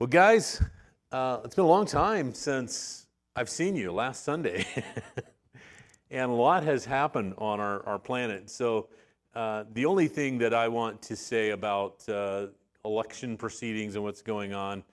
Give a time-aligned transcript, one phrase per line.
[0.00, 0.62] Well, guys,
[1.12, 3.06] uh, it's been a long time since
[3.36, 4.64] I've seen you last Sunday.
[6.10, 8.48] and a lot has happened on our, our planet.
[8.48, 8.88] So,
[9.34, 12.46] uh, the only thing that I want to say about uh,
[12.86, 14.84] election proceedings and what's going on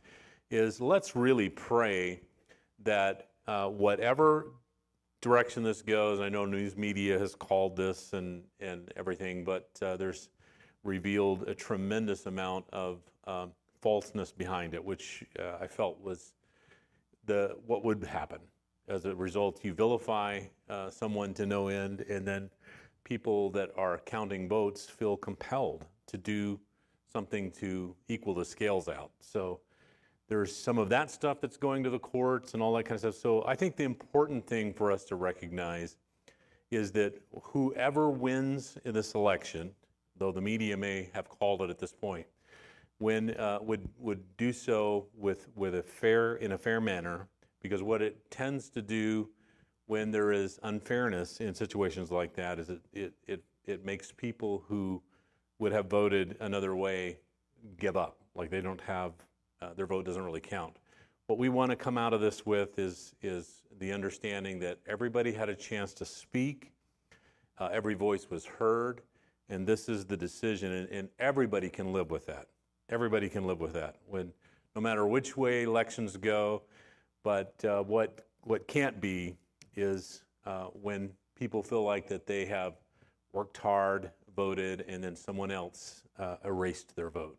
[0.52, 2.20] is let's really pray
[2.84, 4.48] that uh, whatever
[5.22, 9.96] direction this goes, I know news media has called this and, and everything, but uh,
[9.96, 10.28] there's
[10.84, 13.54] revealed a tremendous amount of um,
[13.88, 16.34] falseness behind it, which uh, I felt was
[17.26, 18.40] the what would happen.
[18.90, 22.50] As a result, you vilify uh, someone to no end, and then
[23.06, 26.60] people that are counting votes feel compelled to do
[27.10, 29.12] something to equal the scales out.
[29.22, 29.62] So
[30.28, 33.00] there's some of that stuff that's going to the courts and all that kind of
[33.00, 33.16] stuff.
[33.16, 35.96] So I think the important thing for us to recognize
[36.72, 39.72] is that whoever wins in this election,
[40.18, 42.28] though the media may have called it at this point,
[43.00, 47.28] when uh, would would do so with with a fair in a fair manner
[47.62, 49.30] because what it tends to do
[49.86, 54.64] when there is unfairness in situations like that is it it it, it makes people
[54.68, 55.02] who
[55.60, 57.18] would have voted another way
[57.78, 58.18] give up.
[58.36, 59.14] Like they don't have
[59.62, 60.78] uh, their vote doesn't really count.
[61.26, 65.32] What we want to come out of this with is is the understanding that everybody
[65.32, 66.72] had a chance to speak
[67.60, 69.02] uh, every voice was heard
[69.50, 72.48] and this is the decision and, and everybody can live with that
[72.90, 73.98] Everybody can live with that.
[74.08, 74.32] When,
[74.74, 76.62] no matter which way elections go,
[77.22, 79.36] but uh, what what can't be
[79.76, 82.76] is uh, when people feel like that they have
[83.34, 87.38] worked hard, voted, and then someone else uh, erased their vote.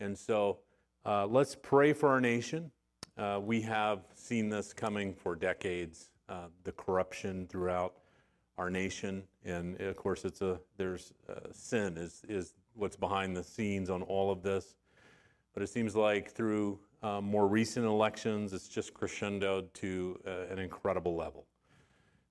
[0.00, 0.58] And so,
[1.06, 2.70] uh, let's pray for our nation.
[3.16, 6.10] Uh, we have seen this coming for decades.
[6.28, 7.94] Uh, the corruption throughout
[8.58, 11.14] our nation, and of course, it's a there's
[11.52, 14.76] sin is is what's behind the scenes on all of this.
[15.52, 20.58] But it seems like through um, more recent elections, it's just crescendoed to uh, an
[20.58, 21.46] incredible level.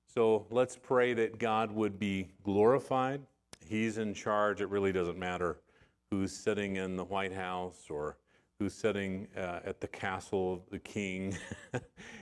[0.07, 3.21] So let's pray that God would be glorified.
[3.65, 4.61] He's in charge.
[4.61, 5.59] It really doesn't matter
[6.09, 8.17] who's sitting in the White House or
[8.59, 11.37] who's sitting uh, at the castle of the king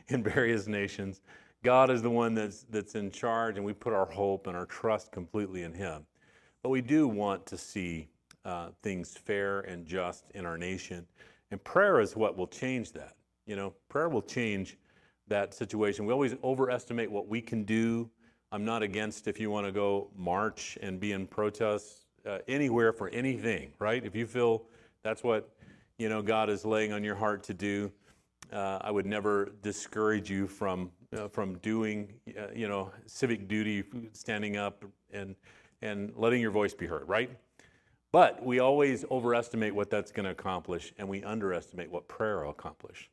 [0.10, 1.22] in various nations.
[1.64, 4.66] God is the one that's, that's in charge, and we put our hope and our
[4.66, 6.06] trust completely in Him.
[6.62, 8.10] But we do want to see
[8.46, 11.06] uh, things fair and just in our nation.
[11.52, 13.16] And prayer is what will change that.
[13.46, 14.78] You know, prayer will change
[15.28, 16.06] that situation.
[16.06, 18.10] We always overestimate what we can do.
[18.52, 22.94] I'm not against if you want to go march and be in protest uh, anywhere
[22.94, 24.04] for anything, right?
[24.04, 24.64] If you feel
[25.04, 25.50] that's what
[25.98, 27.92] you know God is laying on your heart to do,
[28.54, 33.84] uh, I would never discourage you from uh, from doing uh, you know civic duty,
[34.14, 35.36] standing up and
[35.82, 37.30] and letting your voice be heard, right?
[38.16, 42.52] But we always overestimate what that's going to accomplish, and we underestimate what prayer will
[42.52, 43.10] accomplish.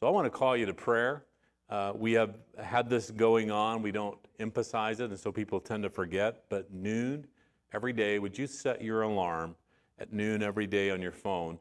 [0.00, 1.24] So I want to call you to prayer.
[1.68, 3.80] Uh, we have had this going on.
[3.80, 6.46] We don't emphasize it, and so people tend to forget.
[6.48, 7.28] But noon
[7.72, 9.54] every day, would you set your alarm
[10.00, 11.60] at noon every day on your phone?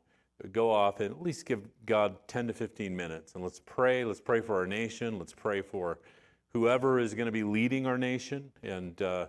[0.52, 4.04] Go off and at least give God 10 to 15 minutes, and let's pray.
[4.04, 5.20] Let's pray for our nation.
[5.20, 6.00] Let's pray for
[6.54, 9.28] whoever is going to be leading our nation, and uh,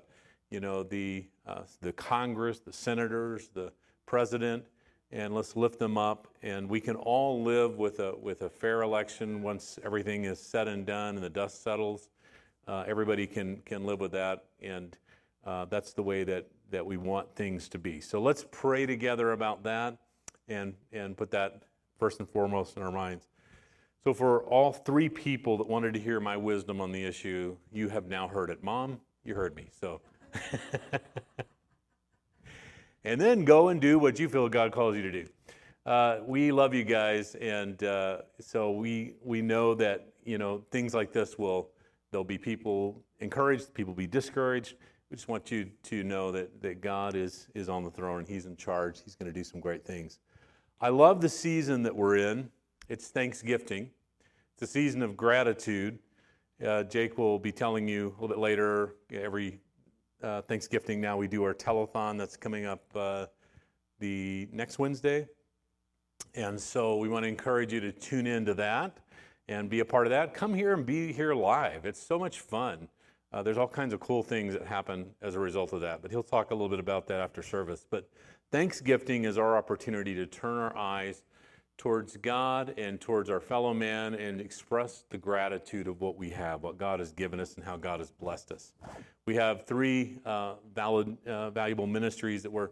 [0.50, 3.72] you know the uh, the Congress, the senators, the
[4.06, 4.64] president,
[5.12, 6.28] and let's lift them up.
[6.42, 10.68] And we can all live with a, with a fair election once everything is said
[10.68, 12.08] and done and the dust settles.
[12.68, 14.96] Uh, everybody can, can live with that, and
[15.44, 18.00] uh, that's the way that, that we want things to be.
[18.00, 19.98] So let's pray together about that
[20.46, 21.62] and, and put that
[21.98, 23.28] first and foremost in our minds.
[24.04, 27.90] So, for all three people that wanted to hear my wisdom on the issue, you
[27.90, 28.62] have now heard it.
[28.62, 29.68] Mom, you heard me.
[29.78, 30.00] So,
[33.04, 35.26] and then go and do what you feel God calls you to do.
[35.86, 40.94] Uh, we love you guys, and uh, so we we know that you know things
[40.94, 41.70] like this will
[42.10, 44.74] there'll be people encouraged, people be discouraged.
[45.10, 48.46] We just want you to know that that God is is on the throne He's
[48.46, 49.02] in charge.
[49.02, 50.18] He's going to do some great things.
[50.80, 52.50] I love the season that we're in.
[52.88, 53.90] It's Thanksgiving.
[54.54, 55.98] It's a season of gratitude.
[56.64, 58.96] Uh, Jake will be telling you a little bit later.
[59.12, 59.60] Every
[60.22, 63.26] uh, Thanksgiving now we do our telethon that's coming up uh,
[63.98, 65.26] the next Wednesday.
[66.34, 68.98] And so we want to encourage you to tune into that
[69.48, 70.32] and be a part of that.
[70.32, 71.84] Come here and be here live.
[71.84, 72.88] It's so much fun.
[73.32, 76.10] Uh, there's all kinds of cool things that happen as a result of that, but
[76.10, 77.86] he'll talk a little bit about that after service.
[77.88, 78.08] But
[78.50, 81.22] Thanksgiving is our opportunity to turn our eyes
[81.80, 86.62] towards God and towards our fellow man and express the gratitude of what we have,
[86.62, 88.74] what God has given us, and how God has blessed us.
[89.24, 92.68] We have three uh, valid, uh, valuable ministries that we're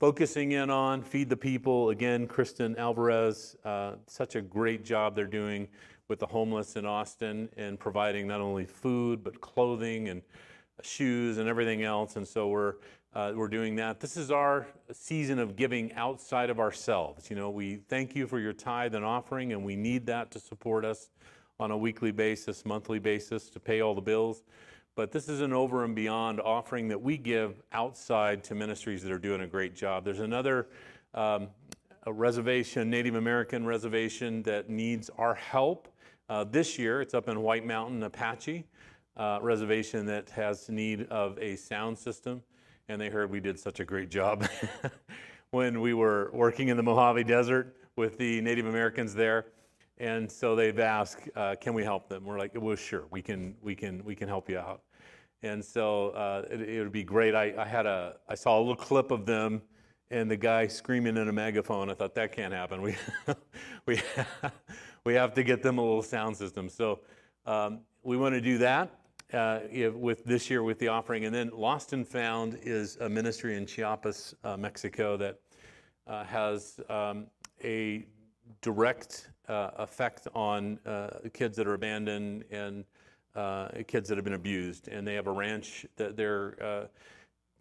[0.00, 1.90] focusing in on Feed the People.
[1.90, 5.68] Again, Kristen Alvarez, uh, such a great job they're doing
[6.08, 10.20] with the homeless in Austin and providing not only food, but clothing and
[10.82, 12.16] shoes and everything else.
[12.16, 12.74] And so we're,
[13.14, 14.00] uh, we're doing that.
[14.00, 17.30] This is our season of giving outside of ourselves.
[17.30, 20.40] You know, we thank you for your tithe and offering, and we need that to
[20.40, 21.10] support us
[21.58, 24.44] on a weekly basis, monthly basis to pay all the bills.
[24.94, 29.12] But this is an over and beyond offering that we give outside to ministries that
[29.12, 30.04] are doing a great job.
[30.04, 30.68] There's another
[31.14, 31.48] um,
[32.06, 35.88] reservation, Native American reservation, that needs our help.
[36.28, 38.66] Uh, this year, it's up in White Mountain, Apache
[39.16, 42.42] uh, reservation that has need of a sound system.
[42.90, 44.48] And they heard we did such a great job
[45.50, 49.44] when we were working in the Mojave Desert with the Native Americans there.
[49.98, 52.24] And so they've asked, uh, can we help them?
[52.24, 54.80] We're like, well, sure, we can, we can, we can help you out.
[55.42, 57.34] And so uh, it, would be great.
[57.34, 59.60] I, I, had a, I saw a little clip of them
[60.10, 61.90] and the guy screaming in a megaphone.
[61.90, 62.80] I thought that can't happen.
[62.80, 62.96] We,
[63.86, 64.00] we,
[65.04, 66.70] we have to get them a little sound system.
[66.70, 67.00] So
[67.44, 68.97] um, we want to do that
[69.32, 69.60] uh,
[69.94, 71.24] with this year with the offering.
[71.24, 75.38] And then Lost and Found is a ministry in Chiapas, uh, Mexico that
[76.06, 77.26] uh, has um,
[77.62, 78.06] a
[78.62, 82.84] direct uh, effect on uh, kids that are abandoned and
[83.34, 86.88] uh, kids that have been abused, and they have a ranch that they're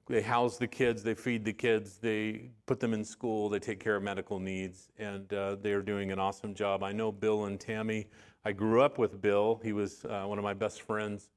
[0.10, 3.78] they house the kids, they feed the kids, they put them in school, they take
[3.78, 6.82] care of medical needs, and they are doing an awesome job.
[6.82, 8.08] I know Bill and Tammy.
[8.46, 9.60] I grew up with Bill.
[9.62, 11.30] He was one of my best friends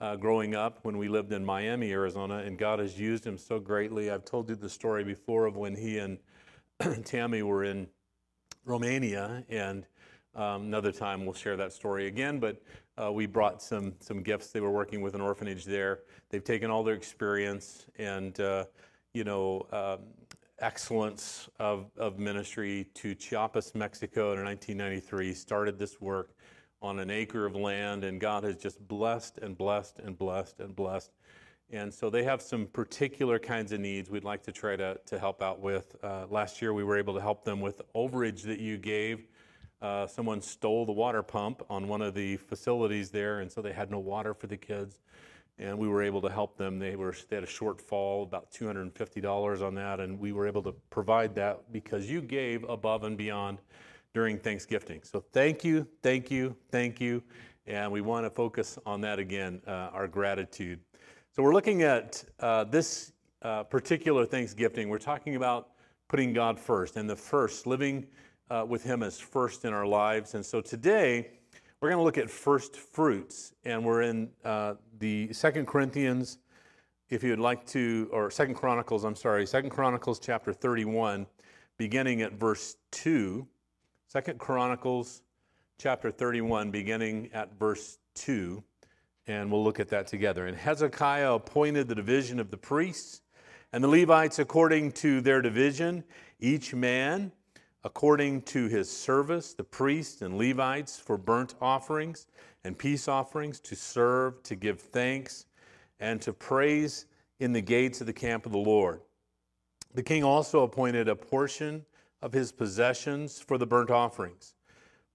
[0.00, 3.58] uh, growing up when we lived in Miami, Arizona, and God has used him so
[3.58, 4.10] greatly.
[4.10, 6.18] I've told you the story before of when he and
[7.04, 7.88] Tammy were in
[8.64, 9.86] Romania, and
[10.34, 12.38] um, another time we'll share that story again.
[12.38, 12.62] But
[12.96, 14.50] uh, we brought some some gifts.
[14.52, 16.00] They were working with an orphanage there.
[16.30, 18.66] They've taken all their experience and uh,
[19.14, 20.00] you know um,
[20.60, 25.34] excellence of, of ministry to Chiapas, Mexico in 1993.
[25.34, 26.34] Started this work
[26.80, 30.74] on an acre of land, and God has just blessed and blessed and blessed and
[30.74, 31.10] blessed.
[31.70, 35.18] And so they have some particular kinds of needs we'd like to try to, to
[35.18, 35.96] help out with.
[36.02, 39.26] Uh, last year, we were able to help them with overage that you gave
[39.80, 43.72] uh, someone stole the water pump on one of the facilities there, and so they
[43.72, 44.98] had no water for the kids.
[45.60, 46.78] And we were able to help them.
[46.78, 50.72] They were they had a shortfall, about $250 on that, and we were able to
[50.90, 53.58] provide that because you gave above and beyond
[54.14, 55.00] during Thanksgiving.
[55.02, 57.22] So thank you, thank you, thank you,
[57.66, 60.80] and we want to focus on that again, uh, our gratitude.
[61.34, 63.12] So we're looking at uh, this
[63.42, 64.88] uh, particular Thanksgiving.
[64.88, 65.68] We're talking about
[66.08, 68.06] putting God first and the first living
[68.50, 70.34] uh, with Him as first in our lives.
[70.34, 71.30] And so today,
[71.80, 76.38] we're going to look at first fruits, and we're in uh, the Second Corinthians,
[77.08, 81.26] if you would like to, or Second Chronicles, I'm sorry, Second Chronicles chapter 31,
[81.76, 83.46] beginning at verse 2.
[84.10, 85.20] Second Chronicles
[85.76, 88.64] chapter 31, beginning at verse 2,
[89.26, 90.46] and we'll look at that together.
[90.46, 93.20] And Hezekiah appointed the division of the priests
[93.70, 96.04] and the Levites according to their division,
[96.40, 97.32] each man
[97.84, 102.28] according to his service, the priests and Levites for burnt offerings
[102.64, 105.44] and peace offerings, to serve, to give thanks,
[106.00, 107.04] and to praise
[107.40, 109.02] in the gates of the camp of the Lord.
[109.92, 111.84] The king also appointed a portion
[112.22, 114.54] of his possessions for the burnt offerings,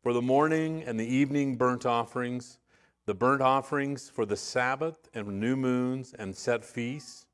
[0.01, 2.59] for the morning and the evening burnt offerings,
[3.05, 7.25] the burnt offerings for the Sabbath and new moons and set feasts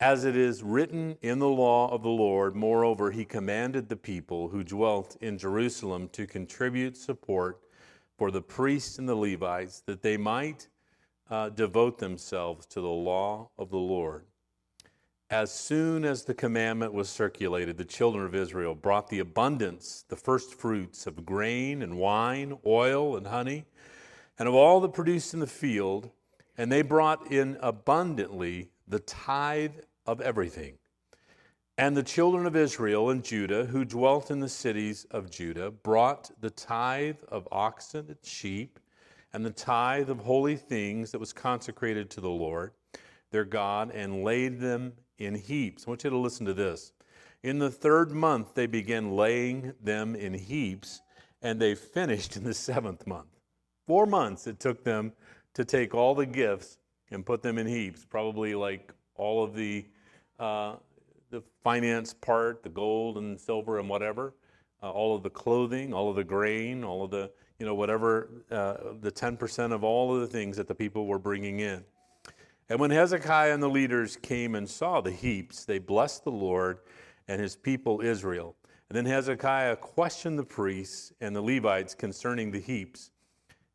[0.00, 4.48] as it is written in the law of the Lord, moreover, he commanded the people
[4.48, 7.62] who dwelt in Jerusalem to contribute support
[8.18, 10.68] for the priests and the Levites, that they might
[11.30, 14.26] uh, devote themselves to the law of the Lord.
[15.30, 20.14] As soon as the commandment was circulated, the children of Israel brought the abundance, the
[20.14, 23.64] first fruits of grain and wine, oil and honey,
[24.38, 26.10] and of all that produced in the field,
[26.56, 29.74] and they brought in abundantly the tithe
[30.06, 30.78] of everything.
[31.76, 36.30] And the children of Israel and Judah, who dwelt in the cities of Judah, brought
[36.40, 38.78] the tithe of oxen and sheep,
[39.32, 42.70] and the tithe of holy things that was consecrated to the Lord
[43.32, 45.84] their God, and laid them in heaps.
[45.86, 46.92] I want you to listen to this.
[47.42, 51.00] In the third month, they began laying them in heaps,
[51.42, 53.28] and they finished in the seventh month.
[53.86, 55.12] Four months it took them
[55.54, 56.78] to take all the gifts
[57.10, 59.86] and put them in heaps, probably like all of the
[60.38, 60.76] uh,
[61.30, 64.34] the finance part, the gold and silver and whatever,
[64.82, 68.28] uh, all of the clothing, all of the grain, all of the you know whatever
[68.50, 71.84] uh, the 10% of all of the things that the people were bringing in.
[72.68, 76.78] And when Hezekiah and the leaders came and saw the heaps, they blessed the Lord
[77.28, 78.56] and his people Israel.
[78.88, 83.10] And then Hezekiah questioned the priests and the Levites concerning the heaps.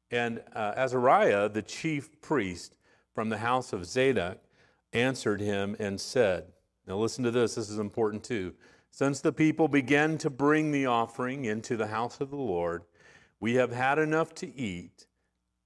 [0.09, 2.75] And uh, Azariah, the chief priest
[3.13, 4.39] from the house of Zadok,
[4.93, 6.45] answered him and said,
[6.85, 8.53] Now listen to this, this is important too.
[8.89, 12.83] Since the people began to bring the offering into the house of the Lord,
[13.39, 15.07] we have had enough to eat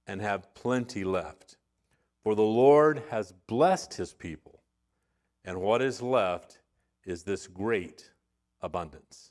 [0.06, 1.56] and have plenty left.
[2.26, 4.60] For the Lord has blessed his people,
[5.44, 6.58] and what is left
[7.04, 8.10] is this great
[8.60, 9.30] abundance.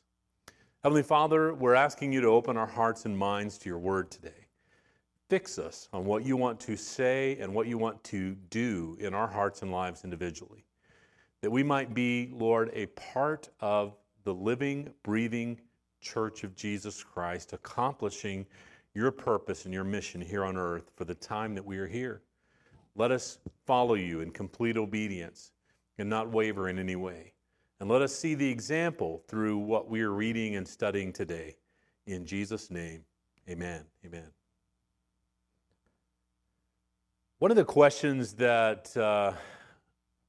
[0.81, 4.47] Heavenly Father, we're asking you to open our hearts and minds to your word today.
[5.29, 9.13] Fix us on what you want to say and what you want to do in
[9.13, 10.63] our hearts and lives individually.
[11.41, 15.59] That we might be, Lord, a part of the living, breathing
[15.99, 18.45] church of Jesus Christ, accomplishing
[18.93, 22.21] your purpose and your mission here on earth for the time that we are here.
[22.95, 25.51] Let us follow you in complete obedience
[25.97, 27.33] and not waver in any way.
[27.79, 31.57] And let us see the example through what we are reading and studying today.
[32.07, 33.03] In Jesus' name,
[33.49, 33.83] amen.
[34.05, 34.31] Amen.
[37.39, 39.33] One of the questions that uh,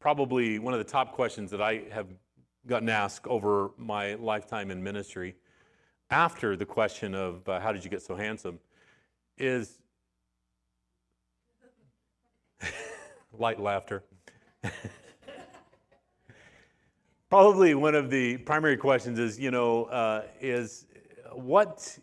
[0.00, 2.08] probably one of the top questions that I have
[2.66, 5.36] gotten asked over my lifetime in ministry
[6.10, 8.58] after the question of uh, how did you get so handsome
[9.38, 9.78] is
[13.38, 14.02] light laughter.
[17.30, 20.86] Probably one of the primary questions is, you know, uh, is
[21.32, 21.98] what,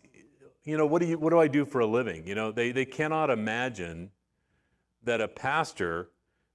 [0.64, 2.26] you know, what do you, what do I do for a living?
[2.26, 4.10] You know, they, they cannot imagine
[5.02, 6.10] that a pastor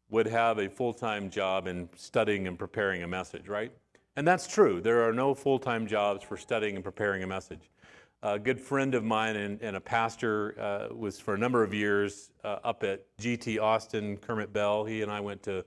[0.10, 3.72] would have a full-time job in studying and preparing a message, right?
[4.16, 4.82] And that's true.
[4.82, 7.70] There are no full-time jobs for studying and preparing a message.
[8.22, 11.74] A good friend of mine and, and a pastor uh, was for a number of
[11.74, 14.84] years uh, up at GT Austin, Kermit Bell.
[14.84, 15.64] He and I went to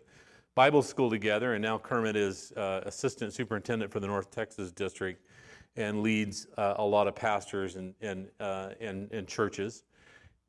[0.54, 5.25] Bible school together, and now Kermit is uh, assistant superintendent for the North Texas district
[5.76, 9.85] and leads uh, a lot of pastors and, and, uh, and, and churches.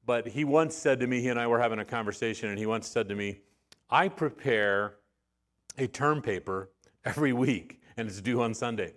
[0.05, 2.65] But he once said to me, he and I were having a conversation, and he
[2.65, 3.39] once said to me,
[3.89, 4.95] I prepare
[5.77, 6.69] a term paper
[7.05, 8.93] every week, and it's due on Sunday.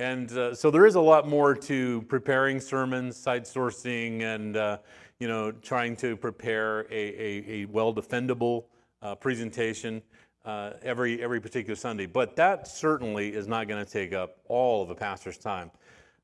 [0.00, 4.78] And uh, so there is a lot more to preparing sermons, cite sourcing, and uh,
[5.18, 8.64] you know, trying to prepare a, a, a well defendable
[9.02, 10.00] uh, presentation
[10.46, 12.06] uh, every every particular Sunday.
[12.06, 15.70] But that certainly is not going to take up all of a pastor's time.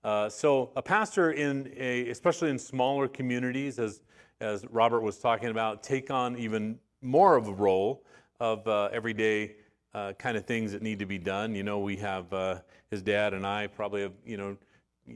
[0.03, 4.01] Uh, so a pastor in a, especially in smaller communities, as
[4.41, 8.05] as Robert was talking about, take on even more of a role
[8.41, 9.57] of uh, everyday
[9.97, 11.55] uh, kind of things that need to be done.
[11.55, 12.61] You know, we have uh,
[12.91, 14.57] his dad and I probably have, you know,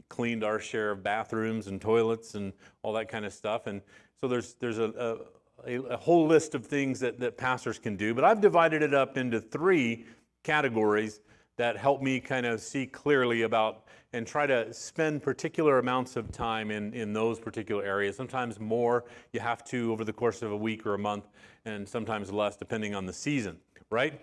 [0.08, 3.66] cleaned our share of bathrooms and toilets and all that kind of stuff.
[3.66, 3.82] And
[4.18, 5.18] so there's there's a,
[5.66, 8.14] a, a whole list of things that, that pastors can do.
[8.14, 10.06] But I've divided it up into three
[10.44, 11.20] categories
[11.58, 13.84] that help me kind of see clearly about
[14.14, 18.16] and try to spend particular amounts of time in, in those particular areas.
[18.16, 21.28] Sometimes more you have to over the course of a week or a month,
[21.66, 23.58] and sometimes less depending on the season,
[23.90, 24.18] right?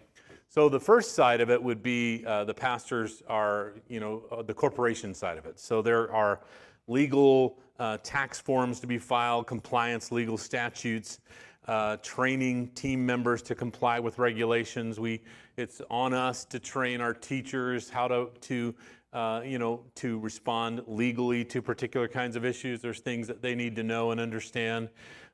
[0.50, 4.42] So the first side of it would be uh, the pastors are, you know, uh,
[4.42, 5.60] the corporation side of it.
[5.60, 6.40] So there are
[6.88, 11.20] legal uh, tax forms to be filed, compliance, legal statutes,
[11.68, 15.00] uh, training team members to comply with regulations.
[15.00, 15.22] We,
[15.58, 18.74] it's on us to train our teachers how to, to
[19.12, 22.82] uh, you know, to respond legally to particular kinds of issues.
[22.82, 24.90] There's things that they need to know and understand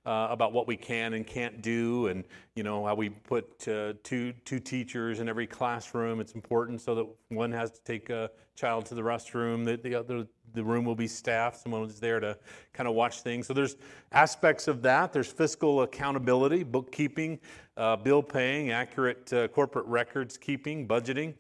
[0.06, 2.24] uh, about what we can and can't do, and
[2.56, 6.20] you know how we put uh, two two teachers in every classroom.
[6.20, 9.96] It's important so that one has to take a child to the restroom, that the
[9.96, 11.62] other the room will be staffed.
[11.62, 12.38] Someone is there to
[12.74, 13.48] kind of watch things.
[13.48, 13.76] So there's
[14.12, 15.12] aspects of that.
[15.12, 17.40] There's fiscal accountability, bookkeeping,
[17.78, 21.34] uh, bill paying, accurate uh, corporate records keeping, budgeting.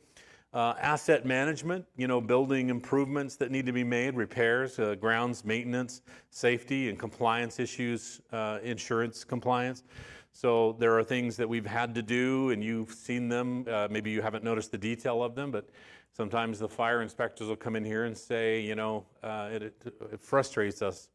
[0.54, 5.44] Uh, asset management, you know, building improvements that need to be made, repairs, uh, grounds
[5.44, 9.84] maintenance, safety and compliance issues, uh, insurance compliance.
[10.32, 13.66] So there are things that we've had to do, and you've seen them.
[13.68, 15.70] Uh, maybe you haven't noticed the detail of them, but
[16.12, 20.20] sometimes the fire inspectors will come in here and say, you know, uh, it, it,
[20.20, 21.10] frustrates us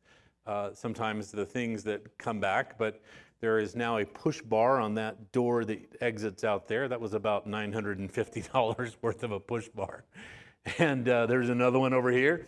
[0.47, 3.01] uh, sometimes the things that come back, but
[3.41, 6.89] there is now a push bar on that door that exits out there.
[6.89, 10.05] That was about $950 worth of a push bar.
[10.79, 12.47] And uh, there's another one over here.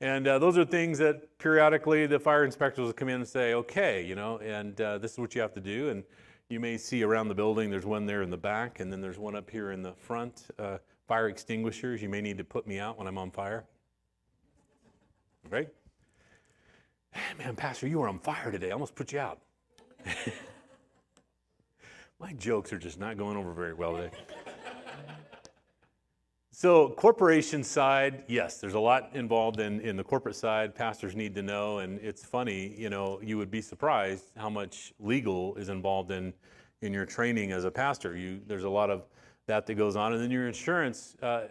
[0.00, 3.54] And uh, those are things that periodically the fire inspectors will come in and say,
[3.54, 5.90] okay, you know, and uh, this is what you have to do.
[5.90, 6.02] And
[6.48, 9.18] you may see around the building, there's one there in the back, and then there's
[9.18, 10.48] one up here in the front.
[10.58, 13.64] Uh, fire extinguishers, you may need to put me out when I'm on fire.
[15.50, 15.68] Right?
[17.38, 18.70] Man, Pastor, you were on fire today.
[18.70, 19.40] I almost put you out.
[22.20, 24.10] My jokes are just not going over very well today.
[26.54, 30.74] So, corporation side, yes, there's a lot involved in, in the corporate side.
[30.76, 34.92] Pastors need to know, and it's funny, you know, you would be surprised how much
[35.00, 36.32] legal is involved in
[36.82, 38.16] in your training as a pastor.
[38.16, 39.06] You there's a lot of
[39.46, 41.16] that that goes on, and then your insurance.
[41.22, 41.46] Uh,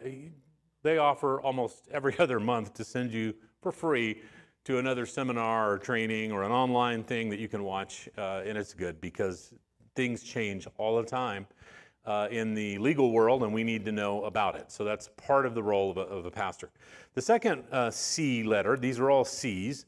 [0.84, 4.22] they offer almost every other month to send you for free
[4.63, 8.57] to another seminar or training or an online thing that you can watch, uh, and
[8.57, 9.53] it's good because
[9.95, 11.47] things change all the time
[12.05, 14.71] uh, in the legal world, and we need to know about it.
[14.71, 16.69] So that's part of the role of a, of a pastor.
[17.13, 19.85] The second uh, C letter, these are all C's.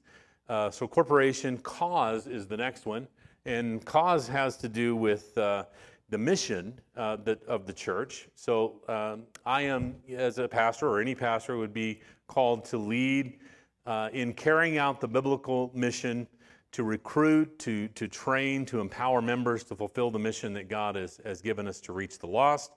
[0.49, 3.07] Uh, so corporation, cause is the next one,
[3.45, 5.63] and cause has to do with uh,
[6.09, 8.27] the mission uh, that, of the church.
[8.35, 13.39] So um, I am, as a pastor, or any pastor, would be called to lead
[13.85, 16.27] uh, in carrying out the biblical mission
[16.71, 21.19] to recruit, to, to train, to empower members to fulfill the mission that God has,
[21.23, 22.71] has given us to reach the lost.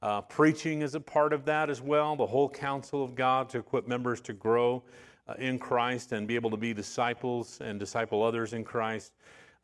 [0.00, 3.58] Uh, preaching is a part of that as well, the whole counsel of God to
[3.58, 4.82] equip members to grow
[5.28, 9.12] uh, in Christ and be able to be disciples and disciple others in Christ.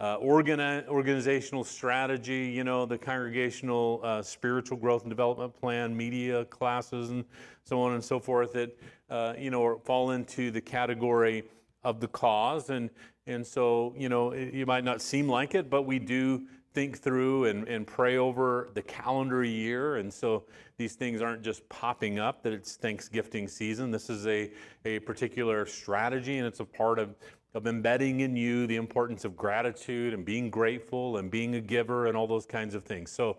[0.00, 6.46] Uh, organi- organizational strategy, you know, the congregational uh, spiritual growth and development plan, media
[6.46, 7.22] classes, and
[7.64, 8.74] so on and so forth that,
[9.10, 11.44] uh, you know, or fall into the category
[11.84, 12.70] of the cause.
[12.70, 12.90] And,
[13.26, 16.98] and so, you know, it, you might not seem like it, but we do think
[16.98, 19.96] through and, and pray over the calendar year.
[19.96, 20.44] And so
[20.76, 23.90] these things aren't just popping up that it's Thanksgiving season.
[23.90, 24.52] This is a,
[24.84, 27.16] a particular strategy and it's a part of,
[27.54, 32.06] of embedding in you the importance of gratitude and being grateful and being a giver
[32.06, 33.10] and all those kinds of things.
[33.10, 33.38] So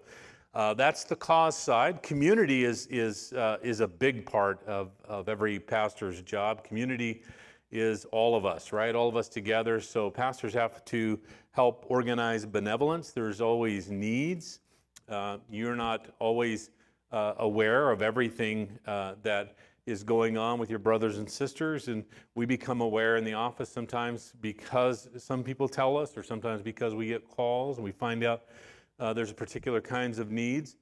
[0.53, 2.03] uh, that's the cause side.
[2.03, 6.63] Community is, is, uh, is a big part of, of every pastor's job.
[6.63, 7.23] Community
[7.71, 8.93] is all of us, right?
[8.93, 9.79] All of us together.
[9.79, 11.17] So pastors have to
[11.51, 13.11] help organize benevolence.
[13.11, 14.59] There's always needs.
[15.07, 16.69] Uh, you're not always
[17.11, 19.55] uh, aware of everything uh, that
[19.85, 21.87] is going on with your brothers and sisters.
[21.87, 22.03] And
[22.35, 26.93] we become aware in the office sometimes because some people tell us, or sometimes because
[26.93, 28.43] we get calls and we find out
[29.01, 30.77] uh, there's particular kinds of needs.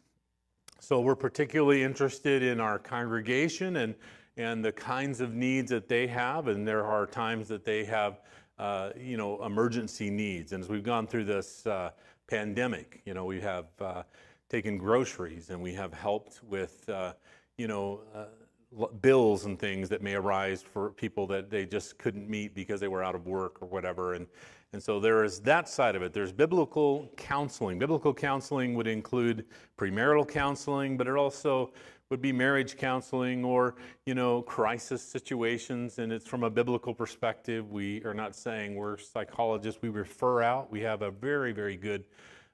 [0.82, 3.96] So we're particularly interested in our congregation and
[4.38, 6.48] and the kinds of needs that they have.
[6.48, 8.22] And there are times that they have,
[8.58, 10.54] uh, you know, emergency needs.
[10.54, 11.90] And as we've gone through this uh,
[12.26, 14.04] pandemic, you know, we have uh,
[14.48, 17.14] taken groceries and we have helped with, uh,
[17.58, 22.30] you know, uh, bills and things that may arise for people that they just couldn't
[22.30, 24.14] meet because they were out of work or whatever.
[24.14, 24.26] And,
[24.72, 26.14] and so there is that side of it.
[26.14, 27.80] There's biblical counseling.
[27.80, 29.46] Biblical counseling would include
[29.78, 31.72] premarital counseling, but it also
[32.10, 35.98] would be marriage counseling or you know crisis situations.
[35.98, 37.72] And it's from a biblical perspective.
[37.72, 39.82] We are not saying we're psychologists.
[39.82, 40.72] We refer out.
[40.72, 42.06] We have a very very good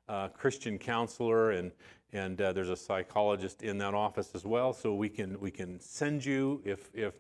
[0.08, 1.71] uh, christian counselor and
[2.13, 4.71] and uh, there's a psychologist in that office as well.
[4.71, 7.15] So we can we can send you if if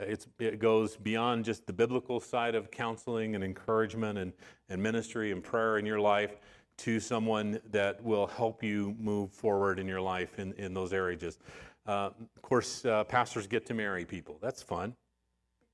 [0.00, 4.32] it's, it goes beyond just the biblical side of counseling and encouragement and,
[4.68, 6.40] and ministry and prayer in your life
[6.78, 11.38] to someone that will help you move forward in your life in, in those areas.
[11.86, 14.38] Uh, of course, uh, pastors get to marry people.
[14.40, 14.94] That's fun.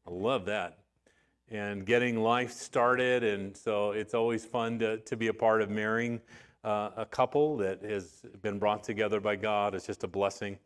[0.06, 0.78] I love that.
[1.48, 3.22] And getting life started.
[3.22, 6.20] And so it's always fun to, to be a part of marrying
[6.64, 9.74] uh, a couple that has been brought together by God.
[9.74, 10.58] It's just a blessing.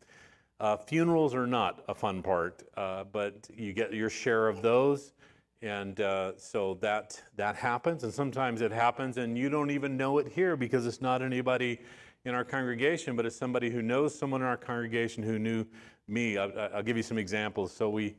[0.60, 5.14] Uh, funerals are not a fun part, uh, but you get your share of those.
[5.62, 8.04] And uh, so that, that happens.
[8.04, 11.80] And sometimes it happens and you don't even know it here because it's not anybody
[12.26, 15.64] in our congregation, but it's somebody who knows someone in our congregation who knew
[16.06, 16.36] me.
[16.36, 17.72] I'll, I'll give you some examples.
[17.72, 18.16] So we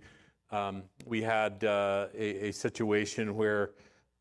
[0.51, 3.71] um, we had uh, a, a, situation where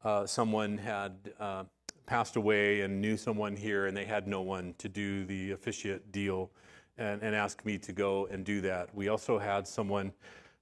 [0.05, 1.65] uh, someone had uh,
[2.07, 6.13] passed away and knew someone here, and they had no one to do the officiate
[6.13, 6.53] deal,
[7.01, 8.95] and, and asked me to go and do that.
[8.95, 10.13] We also had someone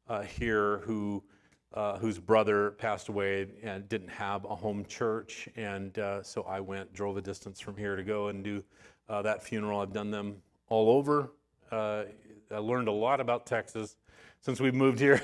[0.09, 1.23] uh, here who.
[1.75, 5.51] Uh, whose brother passed away and didn't have a home church.
[5.55, 8.65] And uh, so I went, drove a distance from here to go and do
[9.07, 9.81] uh, that funeral.
[9.81, 10.37] I've done them
[10.71, 11.35] all over.
[11.71, 12.05] Uh,
[12.51, 13.97] I learned a lot about Texas
[14.41, 15.21] since we've moved here.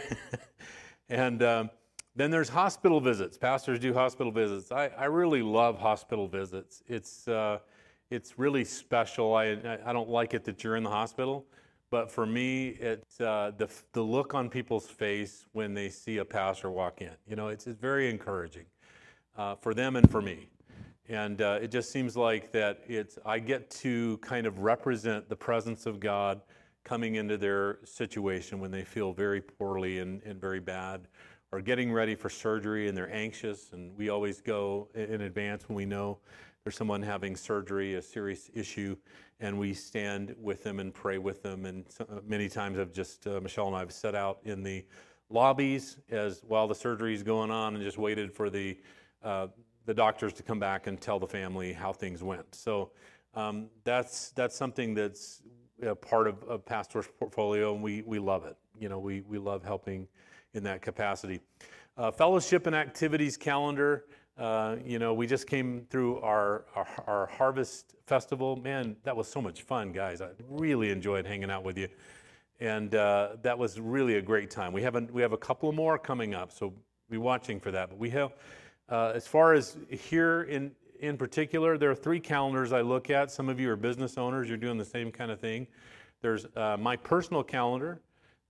[1.09, 1.71] and um,
[2.15, 3.39] then there's hospital visits.
[3.39, 4.71] Pastors do hospital visits.
[4.71, 6.83] I, I really love hospital visits.
[6.87, 7.61] It's, uh,
[8.11, 9.35] it's really special.
[9.35, 11.47] I, I don't like it that you're in the hospital,
[11.91, 16.25] but for me, it's uh, the, the look on people's face when they see a
[16.25, 17.13] pastor walk in.
[17.27, 18.67] You know, it's, it's very encouraging
[19.37, 20.49] uh, for them and for me.
[21.09, 25.37] And uh, it just seems like that it's, I get to kind of represent the
[25.37, 26.41] presence of God
[26.83, 31.09] coming into their situation when they feel very poorly and, and very bad,
[31.53, 33.73] or getting ready for surgery and they're anxious.
[33.73, 36.19] And we always go in advance when we know
[36.65, 38.97] there's someone having surgery, a serious issue,
[39.41, 41.67] and we stand with them and pray with them.
[41.67, 44.63] And so, uh, many times I've just, uh, Michelle and I have set out in
[44.63, 44.83] the
[45.29, 48.79] lobbies as while the surgery is going on and just waited for the,
[49.23, 49.49] uh,
[49.85, 52.55] the doctors to come back and tell the family how things went.
[52.55, 52.93] So
[53.35, 55.43] um, that's, that's something that's
[55.83, 58.57] a part of, of Pastor's portfolio, and we, we love it.
[58.79, 60.09] You know, we, we love helping
[60.55, 61.41] in that capacity.
[61.99, 64.07] Uh, fellowship and activities calendar.
[64.37, 68.57] Uh, you know, we just came through our, our, our harvest festival.
[68.57, 70.21] Man, that was so much fun, guys.
[70.21, 71.89] I really enjoyed hanging out with you,
[72.59, 74.73] and uh, that was really a great time.
[74.73, 76.73] We have a, we have a couple more coming up, so
[77.09, 77.91] be watching for that.
[77.91, 78.33] But we have,
[78.89, 83.31] uh, as far as here in in particular, there are three calendars I look at.
[83.31, 85.69] Some of you are business owners; you're doing the same kind of thing.
[86.23, 88.01] There's uh, my personal calendar.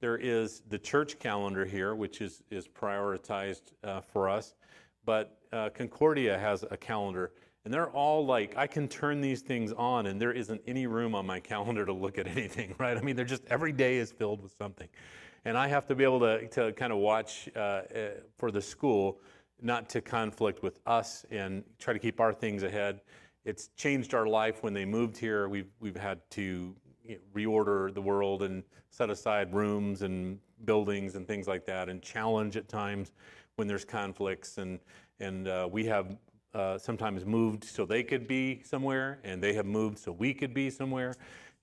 [0.00, 4.54] There is the church calendar here, which is is prioritized uh, for us
[5.04, 7.32] but uh, Concordia has a calendar,
[7.64, 11.14] and they're all like, I can turn these things on, and there isn't any room
[11.14, 12.96] on my calendar to look at anything, right?
[12.96, 14.88] I mean, they're just every day is filled with something.
[15.44, 17.82] And I have to be able to, to kind of watch uh, uh,
[18.36, 19.20] for the school,
[19.60, 23.00] not to conflict with us and try to keep our things ahead.
[23.44, 25.48] It's changed our life when they moved here.
[25.48, 26.74] We've, we've had to
[27.34, 32.56] reorder the world and set aside rooms and buildings and things like that and challenge
[32.56, 33.12] at times
[33.56, 34.56] when there's conflicts.
[34.56, 34.80] And,
[35.20, 36.16] and uh, we have
[36.54, 40.54] uh, sometimes moved so they could be somewhere, and they have moved so we could
[40.54, 41.14] be somewhere.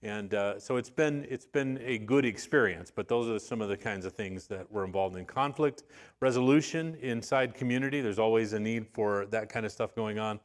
[0.04, 3.70] And uh, so it's been, it's been a good experience, but those are some of
[3.70, 5.26] the kinds of things that we're involved in.
[5.26, 5.84] Conflict
[6.20, 10.40] resolution inside community, there's always a need for that kind of stuff going on.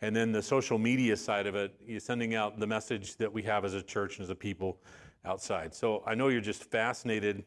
[0.00, 3.42] And then the social media side of it, you're sending out the message that we
[3.42, 4.78] have as a church and as a people
[5.24, 5.74] outside.
[5.74, 7.44] So I know you're just fascinated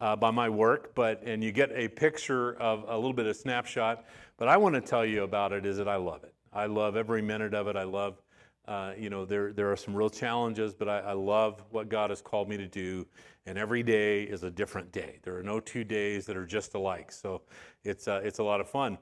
[0.00, 3.36] uh, by my work, but and you get a picture of a little bit of
[3.36, 4.04] snapshot.
[4.36, 6.34] But I want to tell you about it is that I love it.
[6.52, 7.76] I love every minute of it.
[7.76, 8.22] I love,
[8.66, 12.10] uh, you know, there there are some real challenges, but I, I, love what God
[12.10, 13.06] has called me to do.
[13.46, 15.18] And every day is a different day.
[15.22, 17.10] There are no two days that are just alike.
[17.10, 17.42] So
[17.84, 18.98] it's uh, it's a lot of fun.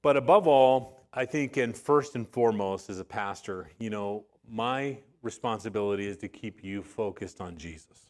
[0.00, 4.98] But above all, I think, and first and foremost, as a pastor, you know, my
[5.22, 8.08] responsibility is to keep you focused on Jesus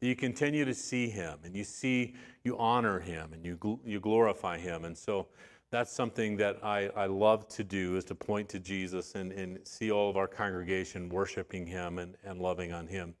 [0.00, 4.58] you continue to see him and you see, you honor him and you, you glorify
[4.58, 4.84] him.
[4.84, 5.26] And so
[5.70, 9.58] that's something that I, I love to do is to point to Jesus and, and
[9.64, 13.14] see all of our congregation worshiping him and, and loving on him.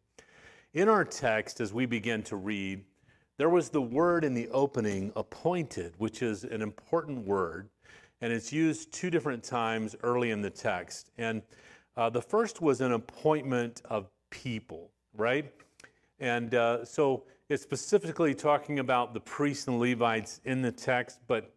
[0.72, 2.84] In our text, as we begin to read,
[3.36, 7.68] there was the word in the opening, appointed, which is an important word,
[8.20, 11.10] and it's used two different times early in the text.
[11.18, 11.42] And
[11.96, 15.52] uh, the first was an appointment of people, right?
[16.20, 21.52] And uh, so it's specifically talking about the priests and Levites in the text, but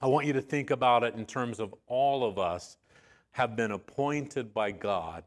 [0.00, 2.78] I want you to think about it in terms of all of us
[3.32, 5.24] have been appointed by God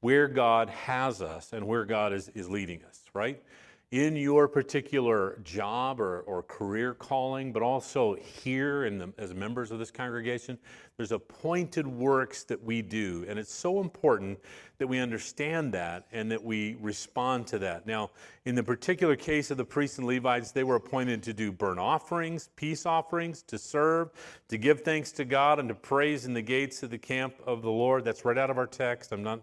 [0.00, 3.42] where God has us and where God is, is leading us, right?
[3.90, 9.70] In your particular job or, or career calling, but also here in the, as members
[9.70, 10.58] of this congregation,
[10.98, 13.24] there's appointed works that we do.
[13.26, 14.38] And it's so important
[14.76, 17.86] that we understand that and that we respond to that.
[17.86, 18.10] Now,
[18.44, 21.80] in the particular case of the priests and Levites, they were appointed to do burnt
[21.80, 24.10] offerings, peace offerings, to serve,
[24.48, 27.62] to give thanks to God, and to praise in the gates of the camp of
[27.62, 28.04] the Lord.
[28.04, 29.12] That's right out of our text.
[29.12, 29.40] I'm not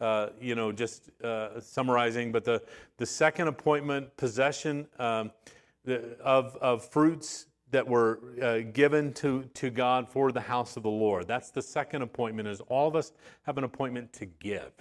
[0.00, 2.62] uh, you know, just uh, summarizing, but the,
[2.96, 5.30] the second appointment, possession um,
[5.84, 10.82] the, of, of fruits that were uh, given to, to God for the house of
[10.82, 11.28] the Lord.
[11.28, 14.72] That's the second appointment, is all of us have an appointment to give.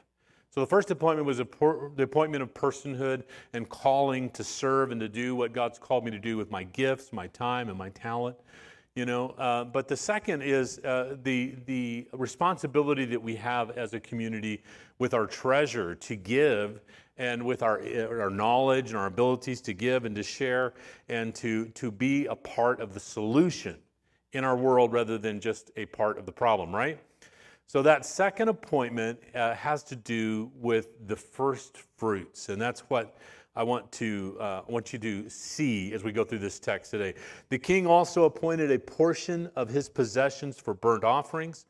[0.51, 5.07] So the first appointment was the appointment of personhood and calling to serve and to
[5.07, 8.35] do what God's called me to do with my gifts, my time, and my talent
[8.99, 9.29] you know?
[9.37, 14.61] Uh, but the second is uh, the the responsibility that we have as a community
[14.97, 16.81] with our treasure to give
[17.15, 17.81] and with our
[18.19, 20.73] our knowledge and our abilities to give and to share
[21.07, 23.77] and to to be a part of the solution
[24.33, 26.99] in our world rather than just a part of the problem right?
[27.67, 33.15] So that second appointment uh, has to do with the first fruits and that's what
[33.59, 36.91] I want to uh, I want you to see as we go through this text
[36.91, 37.13] today.
[37.49, 41.65] The king also appointed a portion of his possessions for burnt offerings,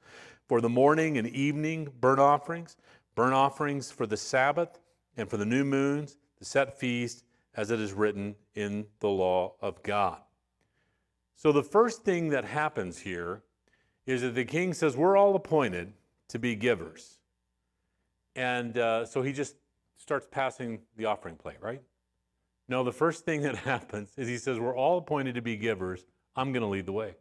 [0.48, 2.78] for the morning and evening burnt offerings,
[3.16, 4.78] burnt offerings for the Sabbath,
[5.18, 7.24] and for the new moons, the set feast,
[7.56, 10.22] as it is written in the law of God.
[11.36, 13.42] So the first thing that happens here
[14.06, 15.94] is that the king says, We're all appointed
[16.28, 17.18] to be givers.
[18.36, 19.56] And uh, so he just
[20.10, 21.84] starts passing the offering plate, right?
[22.68, 26.04] No, the first thing that happens is he says, We're all appointed to be givers.
[26.36, 27.14] I'm going to lead the way.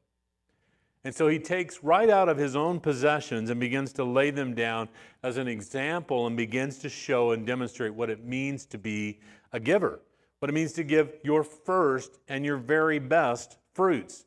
[1.04, 4.54] And so he takes right out of his own possessions and begins to lay them
[4.54, 4.88] down
[5.22, 9.20] as an example and begins to show and demonstrate what it means to be
[9.52, 10.00] a giver,
[10.38, 14.24] what it means to give your first and your very best fruits.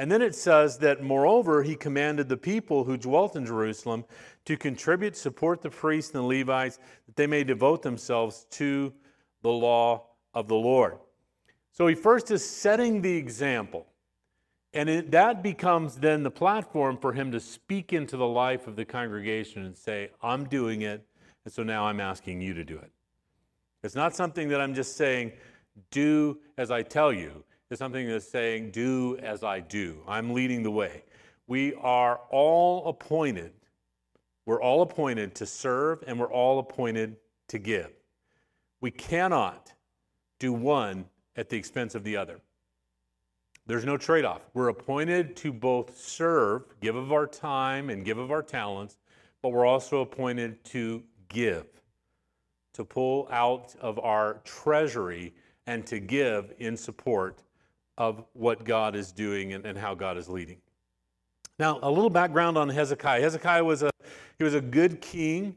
[0.00, 4.06] And then it says that, moreover, he commanded the people who dwelt in Jerusalem
[4.46, 8.94] to contribute, support the priests and the Levites, that they may devote themselves to
[9.42, 10.96] the law of the Lord.
[11.72, 13.88] So he first is setting the example.
[14.72, 18.76] And it, that becomes then the platform for him to speak into the life of
[18.76, 21.04] the congregation and say, I'm doing it,
[21.44, 22.90] and so now I'm asking you to do it.
[23.82, 25.32] It's not something that I'm just saying,
[25.90, 27.44] do as I tell you.
[27.70, 30.02] It's something that's saying, do as I do.
[30.08, 31.04] I'm leading the way.
[31.46, 33.52] We are all appointed.
[34.44, 37.14] We're all appointed to serve, and we're all appointed
[37.46, 37.92] to give.
[38.80, 39.72] We cannot
[40.40, 41.04] do one
[41.36, 42.40] at the expense of the other.
[43.66, 44.42] There's no trade off.
[44.52, 48.98] We're appointed to both serve, give of our time and give of our talents,
[49.42, 51.66] but we're also appointed to give,
[52.72, 55.34] to pull out of our treasury
[55.68, 57.44] and to give in support
[57.98, 60.58] of what God is doing and, and how God is leading.
[61.58, 63.20] Now, a little background on Hezekiah.
[63.20, 63.90] Hezekiah was a
[64.38, 65.56] he was a good king.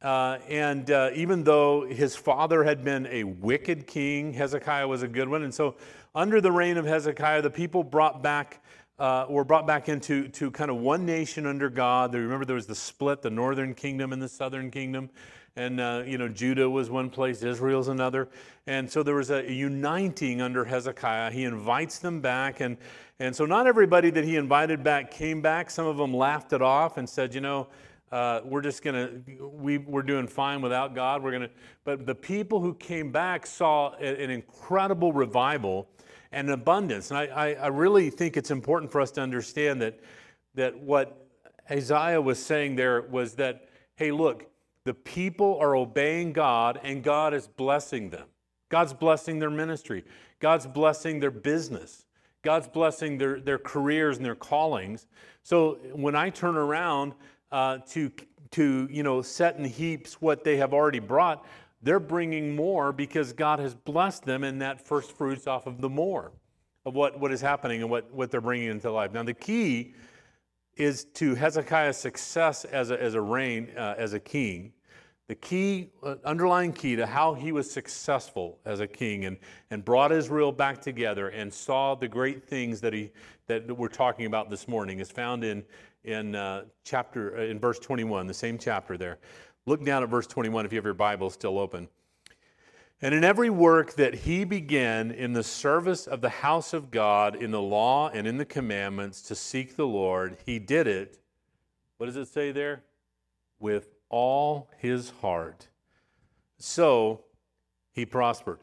[0.00, 5.08] Uh, and uh, even though his father had been a wicked king, Hezekiah was a
[5.08, 5.44] good one.
[5.44, 5.76] And so,
[6.14, 8.62] under the reign of Hezekiah, the people brought back
[8.98, 12.12] uh, were brought back into to kind of one nation under God.
[12.12, 15.10] They remember there was the split, the northern kingdom and the southern kingdom,
[15.56, 18.28] and uh, you know Judah was one place, Israel's another,
[18.66, 21.30] and so there was a uniting under Hezekiah.
[21.30, 22.76] He invites them back, and
[23.18, 25.70] and so not everybody that he invited back came back.
[25.70, 27.68] Some of them laughed it off and said, you know
[28.12, 31.22] uh, we're just to, we, we're doing fine without God.
[31.22, 31.50] We're to,
[31.82, 35.88] but the people who came back saw an incredible revival
[36.30, 37.10] and abundance.
[37.10, 39.98] And I, I, I really think it's important for us to understand that,
[40.54, 41.26] that what
[41.70, 44.44] Isaiah was saying there was that, hey, look,
[44.84, 48.26] the people are obeying God and God is blessing them.
[48.68, 50.04] God's blessing their ministry.
[50.40, 52.06] God's blessing their business.
[52.42, 55.06] God's blessing their, their careers and their callings.
[55.42, 57.14] So when I turn around
[57.52, 58.10] uh, to,
[58.52, 61.46] to you know, set in heaps what they have already brought,
[61.82, 65.88] they're bringing more because God has blessed them in that first fruits off of the
[65.88, 66.32] more
[66.84, 69.12] of what, what is happening and what, what they're bringing into life.
[69.12, 69.94] Now, the key
[70.76, 74.72] is to Hezekiah's success as a, as a reign, uh, as a king.
[75.28, 79.38] The key, uh, underlying key to how he was successful as a king and,
[79.70, 83.10] and brought Israel back together and saw the great things that, he,
[83.46, 85.62] that we're talking about this morning is found in,
[86.04, 89.18] in uh, chapter uh, in verse 21, the same chapter there.
[89.66, 91.88] Look down at verse 21 if you have your Bible still open.
[93.04, 97.34] And in every work that he began in the service of the house of God,
[97.34, 101.18] in the law and in the commandments to seek the Lord, he did it.
[101.98, 102.84] What does it say there?
[103.58, 105.66] With all his heart.
[106.58, 107.24] So
[107.90, 108.60] he prospered.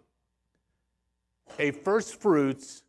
[1.58, 2.84] A first fruits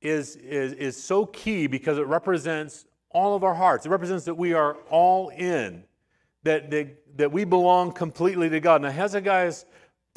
[0.00, 3.86] is, is, is so key because it represents all of our hearts.
[3.86, 5.84] It represents that we are all in,
[6.42, 8.82] that, that, that we belong completely to God.
[8.82, 9.64] Now, Hezekiah's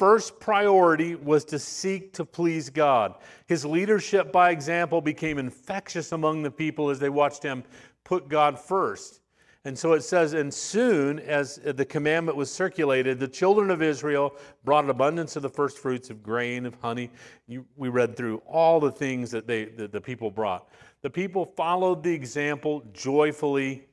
[0.02, 3.14] first priority was to seek to please God.
[3.46, 7.62] His leadership by example became infectious among the people as they watched him
[8.02, 9.20] put God first.
[9.64, 14.34] And so it says, and soon as the commandment was circulated, the children of Israel
[14.64, 17.08] brought an abundance of the first fruits of grain, of honey.
[17.46, 20.68] You, we read through all the things that, they, that the people brought.
[21.02, 23.86] The people followed the example joyfully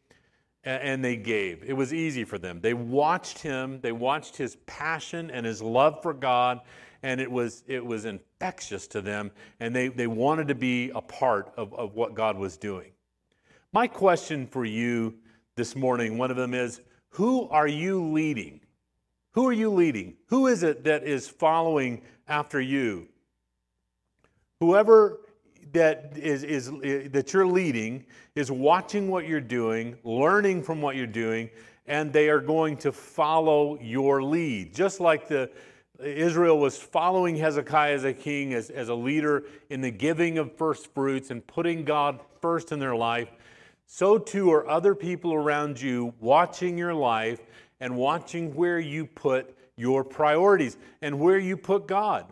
[0.63, 1.63] and they gave.
[1.63, 2.59] It was easy for them.
[2.61, 6.61] They watched him, they watched his passion and his love for God,
[7.01, 11.01] and it was, it was infectious to them, and they, they wanted to be a
[11.01, 12.91] part of, of what God was doing.
[13.71, 15.15] My question for you
[15.55, 18.61] this morning, one of them is Who are you leading?
[19.31, 20.15] Who are you leading?
[20.27, 23.07] Who is it that is following after you?
[24.59, 25.19] Whoever
[25.73, 26.71] that is, is,
[27.11, 28.05] that you're leading
[28.35, 31.49] is watching what you're doing, learning from what you're doing,
[31.85, 34.73] and they are going to follow your lead.
[34.73, 35.49] Just like the
[35.99, 40.55] Israel was following Hezekiah as a king, as, as a leader in the giving of
[40.55, 43.29] first fruits and putting God first in their life,
[43.85, 47.41] so too are other people around you watching your life
[47.79, 52.31] and watching where you put your priorities and where you put God.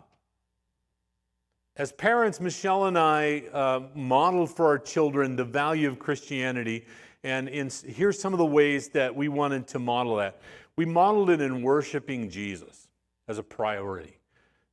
[1.78, 6.84] As parents, Michelle and I uh, modeled for our children the value of Christianity,
[7.22, 10.40] and in, here's some of the ways that we wanted to model that.
[10.74, 12.88] We modeled it in worshiping Jesus
[13.28, 14.18] as a priority,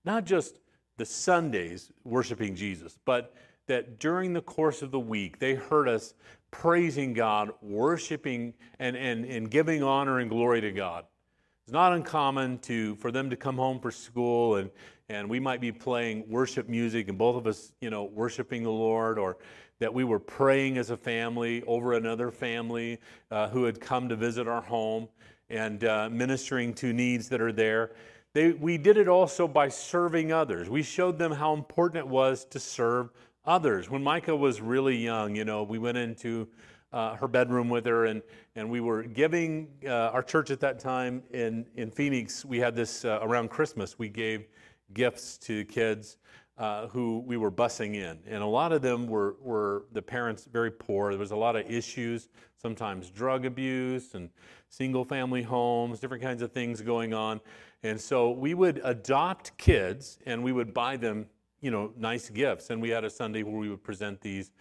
[0.03, 0.57] not just
[0.97, 3.35] the Sundays worshiping Jesus, but
[3.67, 6.15] that during the course of the week, they heard us
[6.49, 11.05] praising God, worshiping, and, and, and giving honor and glory to God.
[11.65, 14.71] It's not uncommon to, for them to come home for school and,
[15.09, 18.71] and we might be playing worship music and both of us, you know, worshiping the
[18.71, 19.37] Lord or
[19.79, 24.15] that we were praying as a family over another family uh, who had come to
[24.15, 25.07] visit our home
[25.49, 27.91] and uh, ministering to needs that are there.
[28.33, 30.69] They, we did it also by serving others.
[30.69, 33.09] We showed them how important it was to serve
[33.45, 33.89] others.
[33.89, 36.47] When Micah was really young, you know, we went into
[36.91, 38.21] uh, her bedroom with her and,
[38.55, 42.45] and we were giving uh, our church at that time in, in Phoenix.
[42.45, 44.47] We had this uh, around Christmas, we gave
[44.93, 46.17] gifts to kids
[46.57, 48.17] uh, who we were busing in.
[48.27, 51.11] And a lot of them were, were the parents very poor.
[51.11, 52.29] There was a lot of issues,
[52.61, 54.29] sometimes drug abuse and
[54.69, 57.41] single family homes, different kinds of things going on.
[57.83, 61.27] And so we would adopt kids and we would buy them,
[61.61, 62.69] you know, nice gifts.
[62.69, 64.51] And we had a Sunday where we would present these.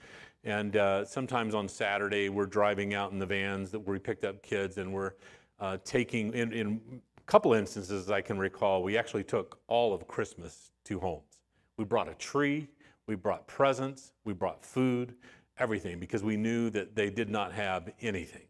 [0.43, 4.43] And uh, sometimes on Saturday, we're driving out in the vans that we picked up
[4.43, 5.13] kids and we're
[5.61, 6.81] uh, taking, in, in
[7.27, 11.41] couple instances I can recall, we actually took all of Christmas to homes.
[11.77, 12.69] We brought a tree,
[13.07, 15.15] we brought presents, we brought food,
[15.59, 18.47] everything, because we knew that they did not have anything.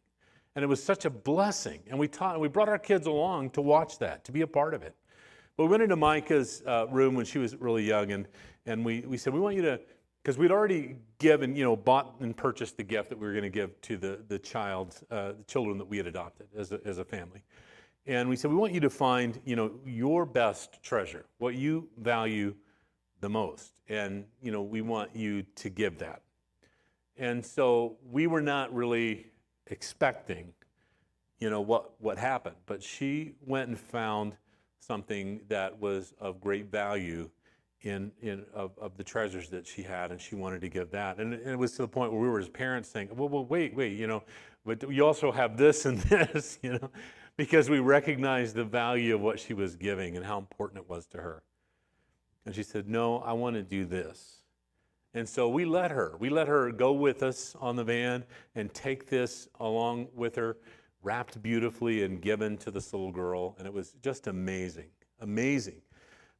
[0.57, 1.81] And it was such a blessing.
[1.89, 4.75] And we taught, we brought our kids along to watch that, to be a part
[4.75, 4.95] of it.
[5.57, 8.27] But we went into Micah's uh, room when she was really young, and,
[8.67, 9.81] and we, we said, We want you to,
[10.23, 13.45] because we'd already given, you know, bought and purchased the gift that we were going
[13.45, 16.81] to give to the, the child, uh, the children that we had adopted as a,
[16.85, 17.43] as a family.
[18.07, 21.89] And we said, We want you to find, you know, your best treasure, what you
[21.99, 22.55] value
[23.21, 23.81] the most.
[23.89, 26.23] And, you know, we want you to give that.
[27.17, 29.27] And so we were not really
[29.69, 30.53] expecting,
[31.39, 32.57] you know, what, what happened.
[32.67, 34.37] But she went and found
[34.81, 37.31] something that was of great value
[37.83, 41.19] in, in of, of the treasures that she had, and she wanted to give that.
[41.19, 43.45] And, and it was to the point where we were as parents saying, well, well,
[43.45, 44.23] wait, wait, you know,
[44.65, 46.91] but you also have this and this, you know,
[47.37, 51.07] because we recognized the value of what she was giving and how important it was
[51.07, 51.43] to her.
[52.47, 54.43] And she said, No, I want to do this.
[55.15, 56.17] And so we let her.
[56.19, 58.25] We let her go with us on the van
[58.57, 60.57] and take this along with her,
[61.03, 63.55] wrapped beautifully and given to this little girl.
[63.59, 64.89] And it was just amazing,
[65.21, 65.81] amazing.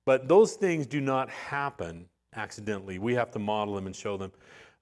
[0.05, 2.99] But those things do not happen accidentally.
[2.99, 4.33] We have to model them and show them.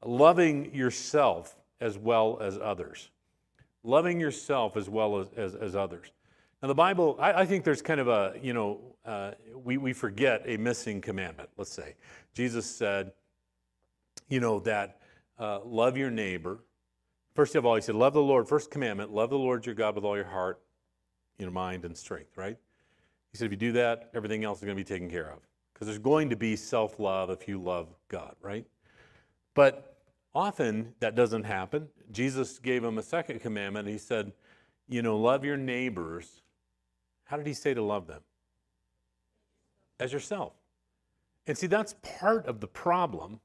[0.04, 3.10] Loving yourself as well as others.
[3.84, 6.12] Loving yourself as well as, as, as others.
[6.62, 9.32] Now, the Bible, I, I, think there's kind of a, you know, uh,
[9.64, 11.96] we, we forget a missing commandment, let's say.
[12.34, 13.12] Jesus said,
[14.28, 15.00] you know, that
[15.38, 16.60] uh, love your neighbor.
[17.34, 18.46] First of all, he said, love the Lord.
[18.46, 20.60] First commandment, love the Lord your God with all your heart,
[21.38, 22.56] your mind, and strength, right?
[23.32, 25.38] He said, if you do that, everything else is going to be taken care of.
[25.72, 28.64] Because there's going to be self love if you love God, right?
[29.54, 29.91] But
[30.34, 31.88] often that doesn't happen.
[32.10, 33.88] Jesus gave him a second commandment.
[33.88, 34.32] He said,
[34.88, 36.42] you know, love your neighbors
[37.32, 38.20] how did he say to love them?
[39.98, 40.52] As yourself.
[41.46, 43.40] And see, that's part of the problem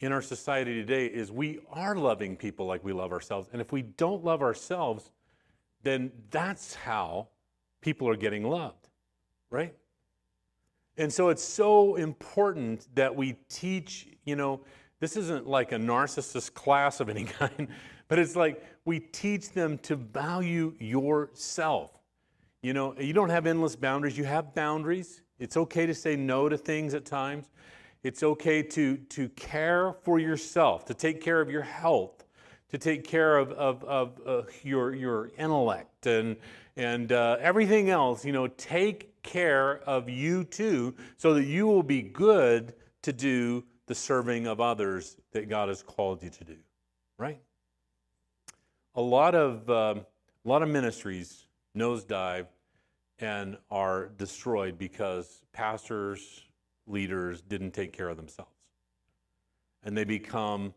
[0.00, 3.50] in our society today is we are loving people like we love ourselves.
[3.52, 5.10] And if we don't love ourselves,
[5.82, 7.28] then that's how
[7.82, 8.88] people are getting loved,
[9.50, 9.74] right?
[10.96, 14.62] And so it's so important that we teach, you know,
[15.00, 17.68] this isn't like a narcissist class of any kind,
[18.08, 21.92] but it's like we teach them to value yourself.
[22.62, 25.22] You know, you don't have endless boundaries, you have boundaries.
[25.38, 27.50] It's okay to say no to things at times.
[28.02, 32.24] It's okay to, to care for yourself, to take care of your health,
[32.70, 36.36] to take care of, of, of uh, your, your intellect and,
[36.76, 38.24] and uh, everything else.
[38.24, 43.64] You know, take care of you too, so that you will be good to do
[43.88, 46.56] the serving of others that God has called you to do,
[47.16, 47.40] right?
[48.94, 50.04] A lot of, um,
[50.44, 51.46] a lot of ministries
[51.76, 52.46] nosedive
[53.18, 56.42] and are destroyed because pastors,
[56.86, 58.52] leaders didn't take care of themselves.
[59.82, 60.74] And they become,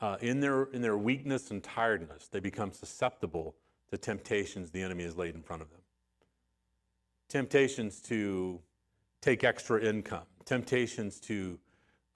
[0.00, 3.54] uh, in, their, in their weakness and tiredness, they become susceptible
[3.90, 5.80] to temptations the enemy has laid in front of them.
[7.28, 8.60] Temptations to
[9.20, 11.58] take extra income, temptations to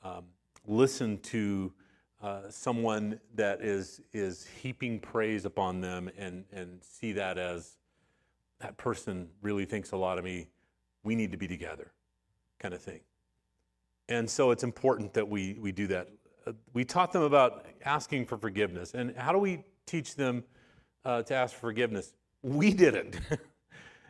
[0.04, 0.24] um,
[0.66, 1.72] listen to
[2.22, 7.76] uh, someone that is, is heaping praise upon them and, and see that as
[8.60, 10.48] that person really thinks a lot of me.
[11.02, 11.92] We need to be together,
[12.58, 13.00] kind of thing.
[14.08, 16.08] And so it's important that we, we do that.
[16.46, 18.94] Uh, we taught them about asking for forgiveness.
[18.94, 20.44] And how do we teach them
[21.04, 22.14] uh, to ask for forgiveness?
[22.42, 23.18] We didn't.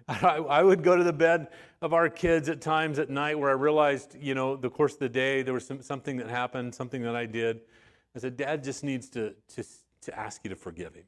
[0.08, 1.48] I, would go to the bed
[1.80, 4.98] of our kids at times at night where I realized, you know, the course of
[4.98, 7.60] the day, there was some, something that happened, something that I did.
[8.14, 9.64] I said, Dad just needs to, to,
[10.02, 11.04] to ask you to forgive him.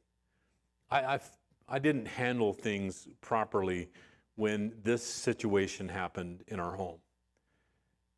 [0.90, 1.20] I, I,
[1.68, 3.90] I didn't handle things properly
[4.36, 6.98] when this situation happened in our home.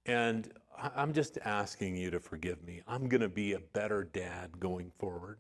[0.07, 0.53] And
[0.97, 2.83] I'm just asking you to forgive me.
[2.87, 5.39] I'm going to be a better dad going forward.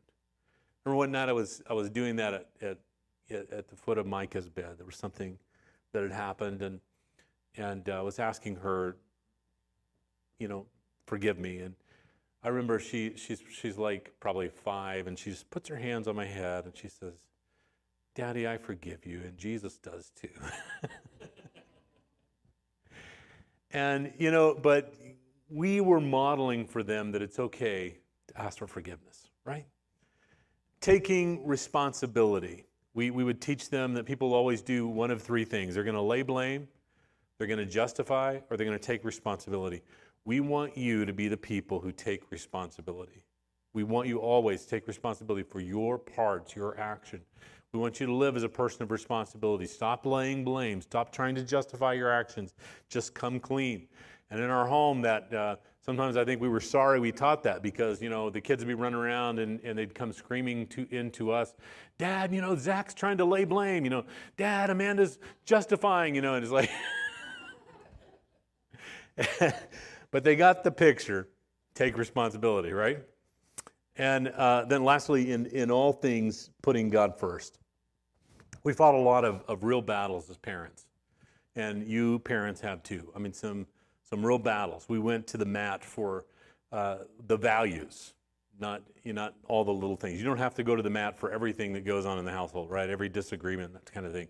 [0.84, 2.78] Remember one night I was, I was doing that at, at,
[3.30, 4.74] at the foot of Micah's bed.
[4.78, 5.38] There was something
[5.92, 6.80] that had happened, and,
[7.56, 8.96] and I uh, was asking her,
[10.38, 10.66] you know,
[11.06, 11.58] forgive me.
[11.58, 11.74] And
[12.42, 16.16] I remember she, she's, she's like probably five, and she just puts her hands on
[16.16, 17.14] my head and she says,
[18.14, 20.28] Daddy, I forgive you, and Jesus does too.
[23.70, 24.92] and, you know, but
[25.48, 27.98] we were modeling for them that it's okay
[28.28, 29.66] to ask for forgiveness, right?
[30.80, 32.67] Taking responsibility.
[32.98, 35.94] We, we would teach them that people always do one of three things they're going
[35.94, 36.66] to lay blame,
[37.38, 39.82] they're going to justify, or they're going to take responsibility.
[40.24, 43.22] We want you to be the people who take responsibility.
[43.72, 47.20] We want you always to take responsibility for your parts, your action.
[47.72, 49.66] We want you to live as a person of responsibility.
[49.66, 50.80] Stop laying blame.
[50.80, 52.54] Stop trying to justify your actions.
[52.88, 53.86] Just come clean.
[54.32, 55.54] And in our home, that uh,
[55.88, 58.68] sometimes I think we were sorry we taught that because you know the kids would
[58.68, 61.54] be running around and, and they'd come screaming to into us,
[61.96, 63.84] Dad, you know Zach's trying to lay blame.
[63.84, 64.04] You know,
[64.36, 66.14] Dad, Amanda's justifying.
[66.14, 66.70] You know, and it's like,
[70.10, 71.26] but they got the picture.
[71.72, 72.98] Take responsibility, right?
[73.96, 77.60] And uh, then lastly, in, in all things, putting God first.
[78.62, 80.86] We fought a lot of, of real battles as parents.
[81.56, 83.10] And you parents have too.
[83.16, 83.66] I mean, some
[84.08, 84.86] some real battles.
[84.88, 86.24] We went to the mat for
[86.72, 88.14] uh, the values,
[88.58, 90.18] not you know, not all the little things.
[90.18, 92.32] You don't have to go to the mat for everything that goes on in the
[92.32, 92.88] household, right?
[92.88, 94.28] Every disagreement, that kind of thing.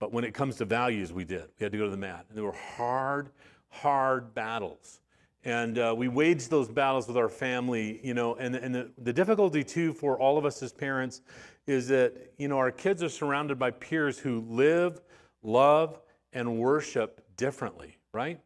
[0.00, 1.44] But when it comes to values, we did.
[1.58, 2.26] We had to go to the mat.
[2.28, 3.30] And there were hard,
[3.68, 5.00] hard battles.
[5.44, 9.12] And uh, we waged those battles with our family, you know, and, and the, the
[9.12, 11.22] difficulty too for all of us as parents
[11.66, 15.00] is that, you know, our kids are surrounded by peers who live,
[15.42, 16.00] love,
[16.32, 18.40] and worship differently, right?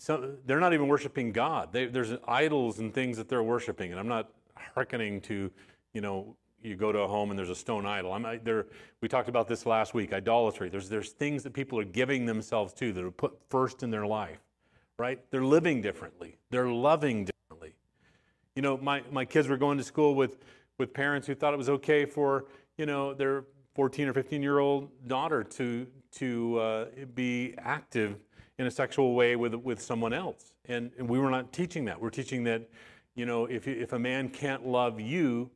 [0.00, 1.74] So they're not even worshiping God.
[1.74, 4.30] They, there's idols and things that they're worshiping, and I'm not
[4.74, 5.50] hearkening to,
[5.92, 8.14] you know, you go to a home and there's a stone idol.
[8.14, 8.66] I'm there.
[9.02, 10.14] We talked about this last week.
[10.14, 10.70] Idolatry.
[10.70, 14.06] There's there's things that people are giving themselves to that are put first in their
[14.06, 14.40] life,
[14.98, 15.20] right?
[15.30, 16.38] They're living differently.
[16.48, 17.74] They're loving differently.
[18.56, 20.38] You know, my my kids were going to school with
[20.78, 22.46] with parents who thought it was okay for
[22.78, 23.44] you know their
[23.74, 28.16] 14 or 15 year old daughter to to uh, be active
[28.60, 30.52] in a sexual way with, with someone else.
[30.66, 31.98] And, and we were not teaching that.
[31.98, 32.68] We're teaching that,
[33.14, 35.50] you know, if, if a man can't love you,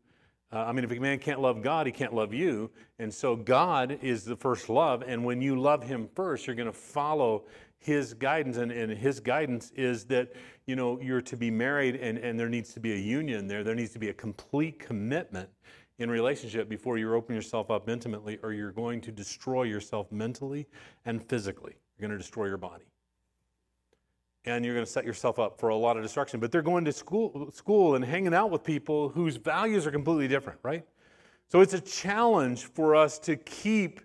[0.51, 2.71] uh, I mean, if a man can't love God, he can't love you.
[2.99, 5.05] And so God is the first love.
[5.07, 7.45] And when you love him first, you're going to follow
[7.77, 8.57] his guidance.
[8.57, 10.33] And, and his guidance is that,
[10.65, 13.63] you know, you're to be married and, and there needs to be a union there.
[13.63, 15.51] There needs to be a complete commitment
[15.99, 20.67] in relationship before you open yourself up intimately, or you're going to destroy yourself mentally
[21.05, 21.75] and physically.
[21.99, 22.85] You're going to destroy your body
[24.47, 26.41] and you're going to set yourself up for a lot of destruction.
[26.41, 30.29] But they're going to school, school and hanging out with people whose values are completely
[30.29, 30.85] different, right?
[31.49, 34.01] So it's a challenge for us to keep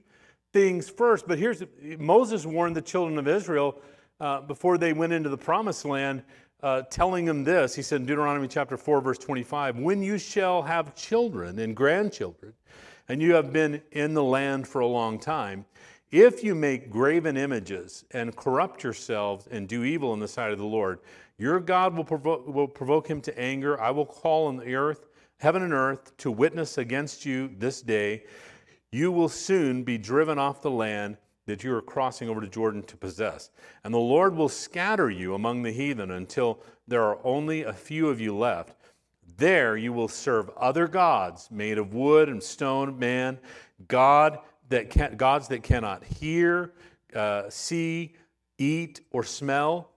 [0.53, 1.27] things first.
[1.27, 1.63] But here's
[1.97, 3.81] Moses warned the children of Israel
[4.19, 6.23] uh, before they went into the promised land,
[6.61, 7.75] uh, telling them this.
[7.75, 12.53] He said in Deuteronomy chapter 4, verse 25 When you shall have children and grandchildren,
[13.07, 15.65] and you have been in the land for a long time,
[16.11, 20.57] if you make graven images and corrupt yourselves and do evil in the sight of
[20.57, 20.99] the Lord,
[21.37, 23.79] your God will, provo- will provoke him to anger.
[23.79, 25.07] I will call on the earth,
[25.37, 28.23] heaven and earth, to witness against you this day.
[28.91, 32.83] You will soon be driven off the land that you are crossing over to Jordan
[32.83, 33.51] to possess.
[33.83, 38.09] And the Lord will scatter you among the heathen until there are only a few
[38.09, 38.75] of you left.
[39.37, 43.39] There you will serve other gods made of wood and stone, man.
[43.87, 44.39] God
[44.69, 46.73] that can, gods that cannot hear,
[47.15, 48.13] uh, see,
[48.57, 49.89] eat, or smell.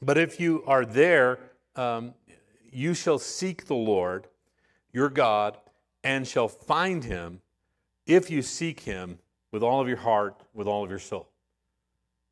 [0.00, 1.38] But if you are there,
[1.76, 2.14] um,
[2.70, 4.28] you shall seek the Lord
[4.92, 5.58] your God
[6.04, 7.40] and shall find him
[8.06, 9.18] if you seek him
[9.52, 11.28] with all of your heart, with all of your soul.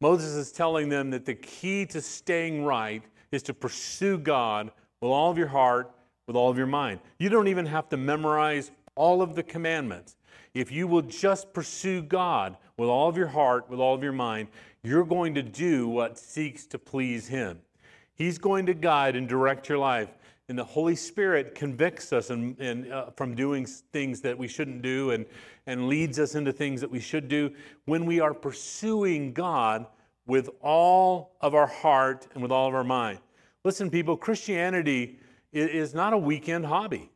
[0.01, 3.03] Moses is telling them that the key to staying right
[3.33, 5.91] is to pursue God with all of your heart,
[6.27, 7.01] with all of your mind.
[7.19, 10.16] You don't even have to memorize all of the commandments.
[10.57, 14.13] If you will just pursue God with all of your heart, with all of your
[14.13, 14.49] mind,
[14.83, 17.61] you're going to do what seeks to please Him.
[18.15, 20.09] He's going to guide and direct your life.
[20.49, 24.81] and the Holy Spirit convicts us and, and uh, from doing things that we shouldn't
[24.81, 25.27] do and,
[25.67, 27.53] and leads us into things that we should do
[27.85, 29.85] when we are pursuing God
[30.25, 33.19] with all of our heart and with all of our mind.
[33.63, 35.19] Listen, people, Christianity
[35.53, 37.11] is not a weekend hobby.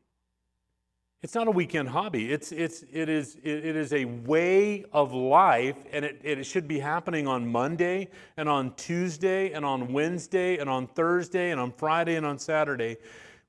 [1.22, 2.32] It's not a weekend hobby.
[2.32, 6.78] It's, it's, it, is, it is a way of life, and it, it should be
[6.78, 8.08] happening on Monday,
[8.38, 12.96] and on Tuesday, and on Wednesday, and on Thursday, and on Friday, and on Saturday.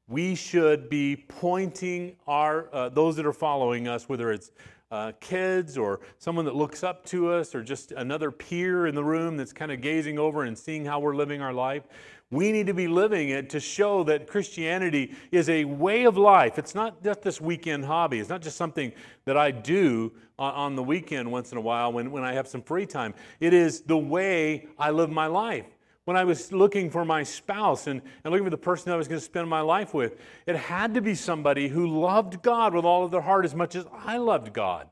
[0.10, 4.52] We should be pointing our, uh, those that are following us, whether it's
[4.92, 9.04] uh, kids or someone that looks up to us or just another peer in the
[9.04, 11.84] room that's kind of gazing over and seeing how we're living our life.
[12.30, 16.58] We need to be living it to show that Christianity is a way of life.
[16.58, 18.20] It's not just this weekend hobby.
[18.20, 18.94] It's not just something
[19.26, 22.48] that I do on, on the weekend once in a while when, when I have
[22.48, 23.14] some free time.
[23.42, 25.66] It is the way I live my life.
[26.06, 29.08] When I was looking for my spouse and, and looking for the person I was
[29.08, 32.86] going to spend my life with, it had to be somebody who loved God with
[32.86, 34.90] all of their heart as much as I loved God.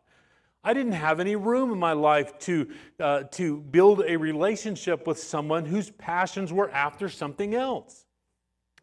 [0.64, 5.18] I didn't have any room in my life to, uh, to build a relationship with
[5.18, 8.06] someone whose passions were after something else.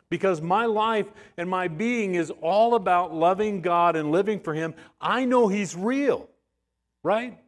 [0.09, 1.07] Because my life
[1.37, 4.75] and my being is all about loving God and living for Him.
[5.01, 6.29] I know He's real,
[7.03, 7.39] right?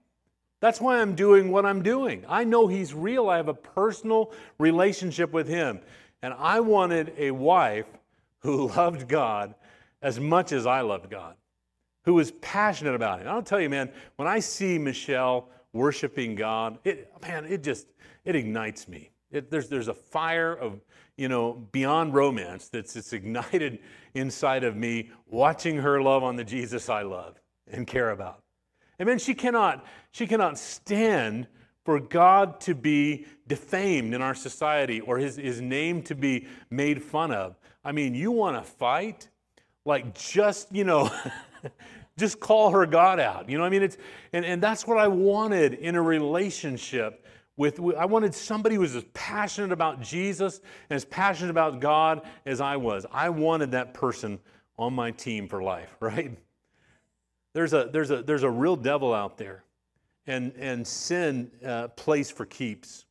[0.60, 2.24] That's why I'm doing what I'm doing.
[2.28, 3.28] I know He's real.
[3.28, 5.80] I have a personal relationship with Him.
[6.22, 7.86] And I wanted a wife
[8.40, 9.54] who loved God
[10.02, 11.36] as much as I loved God
[12.08, 13.26] who was passionate about it.
[13.26, 17.86] I'll tell you, man, when I see Michelle worshiping God, it, man, it just,
[18.24, 19.10] it ignites me.
[19.30, 20.80] It, there's, there's a fire of,
[21.18, 23.80] you know, beyond romance that's, it's ignited
[24.14, 27.38] inside of me watching her love on the Jesus I love
[27.70, 28.42] and care about.
[28.98, 31.46] And then she cannot, she cannot stand
[31.84, 37.02] for God to be defamed in our society or his, his name to be made
[37.02, 37.56] fun of.
[37.84, 39.28] I mean, you want to fight?
[39.84, 41.10] Like, just, you know,
[42.18, 43.48] just call her God out.
[43.48, 43.96] You know, I mean, it's,
[44.32, 47.24] and, and that's what I wanted in a relationship
[47.56, 52.22] with, I wanted somebody who was as passionate about Jesus and as passionate about God
[52.46, 53.06] as I was.
[53.10, 54.38] I wanted that person
[54.78, 56.36] on my team for life, right?
[57.58, 59.64] There's a, there's a, there's a real devil out there,
[60.28, 63.04] and, and sin uh, plays for keeps.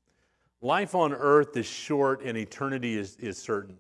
[0.62, 3.78] Life on earth is short and eternity is, is certain.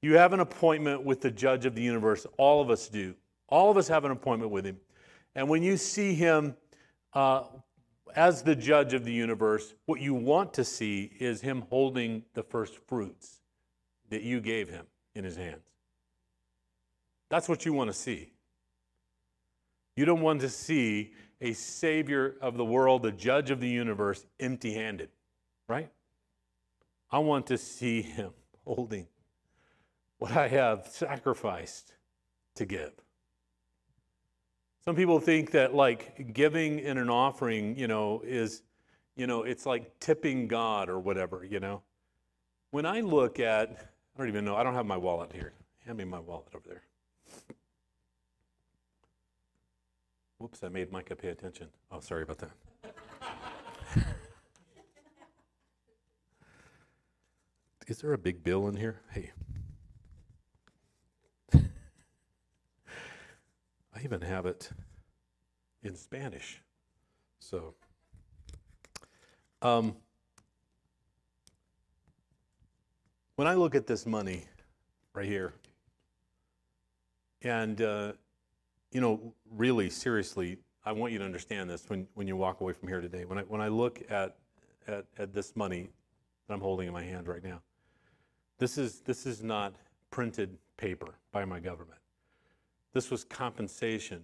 [0.00, 2.28] You have an appointment with the judge of the universe.
[2.36, 3.12] All of us do.
[3.48, 4.76] All of us have an appointment with him.
[5.34, 6.54] And when you see him
[7.14, 7.46] uh,
[8.14, 12.44] as the judge of the universe, what you want to see is him holding the
[12.44, 13.40] first fruits
[14.10, 14.86] that you gave him
[15.16, 15.66] in his hands.
[17.30, 18.30] That's what you want to see.
[19.98, 24.24] You don't want to see a savior of the world, the judge of the universe,
[24.38, 25.08] empty handed,
[25.66, 25.90] right?
[27.10, 28.30] I want to see him
[28.64, 29.08] holding
[30.18, 31.94] what I have sacrificed
[32.54, 32.92] to give.
[34.84, 38.62] Some people think that like giving in an offering, you know, is,
[39.16, 41.82] you know, it's like tipping God or whatever, you know.
[42.70, 43.70] When I look at,
[44.14, 45.54] I don't even know, I don't have my wallet here.
[45.84, 46.82] Hand me my wallet over there.
[50.38, 51.66] Whoops, I made Micah pay attention.
[51.90, 52.52] Oh, sorry about that.
[57.88, 59.00] Is there a big bill in here?
[59.10, 59.32] Hey.
[61.54, 61.60] I
[64.04, 64.70] even have it
[65.82, 66.62] in Spanish.
[67.40, 67.74] So,
[69.60, 69.96] um,
[73.34, 74.44] when I look at this money
[75.14, 75.52] right here,
[77.42, 78.12] and, uh,
[78.92, 82.72] you know, really seriously, I want you to understand this when, when you walk away
[82.72, 83.24] from here today.
[83.24, 84.36] When I, when I look at,
[84.86, 85.90] at, at this money
[86.46, 87.60] that I'm holding in my hand right now,
[88.58, 89.74] this is, this is not
[90.10, 92.00] printed paper by my government.
[92.92, 94.22] This was compensation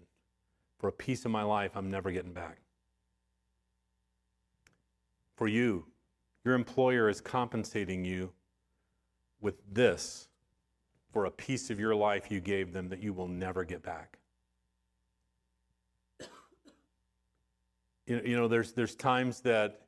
[0.79, 2.59] for a piece of my life I'm never getting back.
[5.37, 5.87] For you,
[6.45, 8.33] your employer is compensating you
[9.41, 10.29] with this
[11.13, 14.19] for a piece of your life you gave them that you will never get back.
[18.07, 19.81] You know, there's, there's times that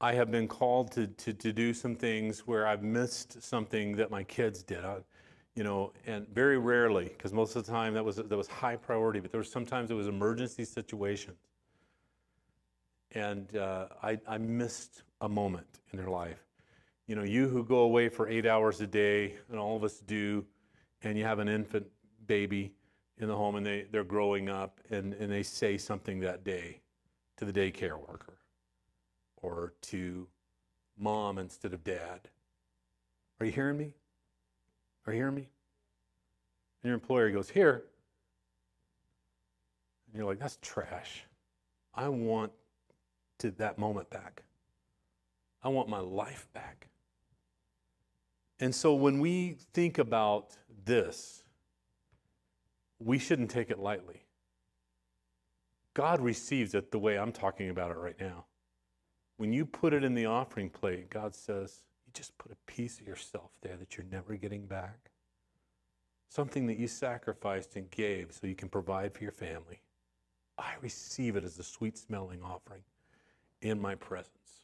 [0.00, 4.10] I have been called to, to, to do some things where I've missed something that
[4.10, 4.84] my kids did.
[4.84, 4.98] I,
[5.54, 8.76] you know, and very rarely, because most of the time that was that was high
[8.76, 11.36] priority, but there was sometimes it was emergency situations,
[13.10, 16.44] and uh, I, I missed a moment in their life.
[17.08, 19.98] You know, you who go away for eight hours a day, and all of us
[19.98, 20.46] do,
[21.02, 21.88] and you have an infant
[22.28, 22.72] baby
[23.18, 26.80] in the home, and they they're growing up, and and they say something that day
[27.38, 28.38] to the daycare worker,
[29.36, 30.26] or to
[30.98, 32.28] mom instead of dad.
[33.40, 33.94] Are you hearing me?
[35.06, 35.48] Are you hearing me?
[36.82, 37.84] And your employer goes, Here.
[40.06, 41.24] And you're like, That's trash.
[41.94, 42.52] I want
[43.38, 44.42] to that moment back.
[45.62, 46.88] I want my life back.
[48.60, 51.42] And so when we think about this,
[52.98, 54.22] we shouldn't take it lightly.
[55.98, 58.44] God receives it the way I'm talking about it right now.
[59.36, 63.00] When you put it in the offering plate, God says, You just put a piece
[63.00, 65.10] of yourself there that you're never getting back.
[66.28, 69.82] Something that you sacrificed and gave so you can provide for your family.
[70.56, 72.82] I receive it as a sweet smelling offering
[73.60, 74.62] in my presence.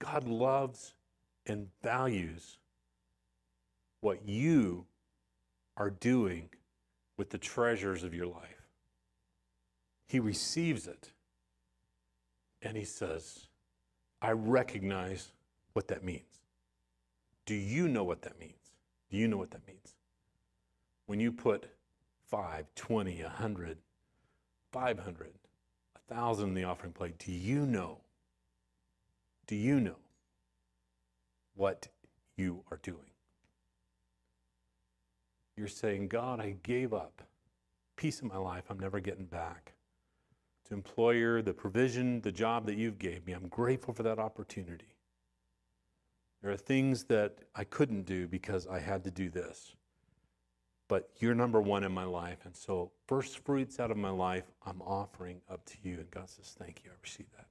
[0.00, 0.94] God loves
[1.46, 2.58] and values
[4.00, 4.86] what you
[5.76, 6.48] are doing
[7.16, 8.53] with the treasures of your life.
[10.14, 11.10] He receives it
[12.62, 13.48] and he says,
[14.22, 15.32] I recognize
[15.72, 16.38] what that means.
[17.46, 18.70] Do you know what that means?
[19.10, 19.96] Do you know what that means?
[21.06, 21.66] When you put
[22.30, 23.78] 5, 20, 100,
[24.70, 25.32] 500,
[26.06, 27.98] 1,000 in the offering plate, do you know?
[29.48, 29.98] Do you know
[31.56, 31.88] what
[32.36, 33.10] you are doing?
[35.56, 37.22] You're saying, God, I gave up
[37.96, 39.73] piece of my life I'm never getting back.
[40.68, 44.96] To employer, the provision, the job that you've gave me, I'm grateful for that opportunity.
[46.42, 49.76] There are things that I couldn't do because I had to do this.
[50.88, 52.38] But you're number one in my life.
[52.44, 55.94] And so, first fruits out of my life, I'm offering up to you.
[55.94, 56.90] And God says, Thank you.
[56.90, 57.46] I receive that.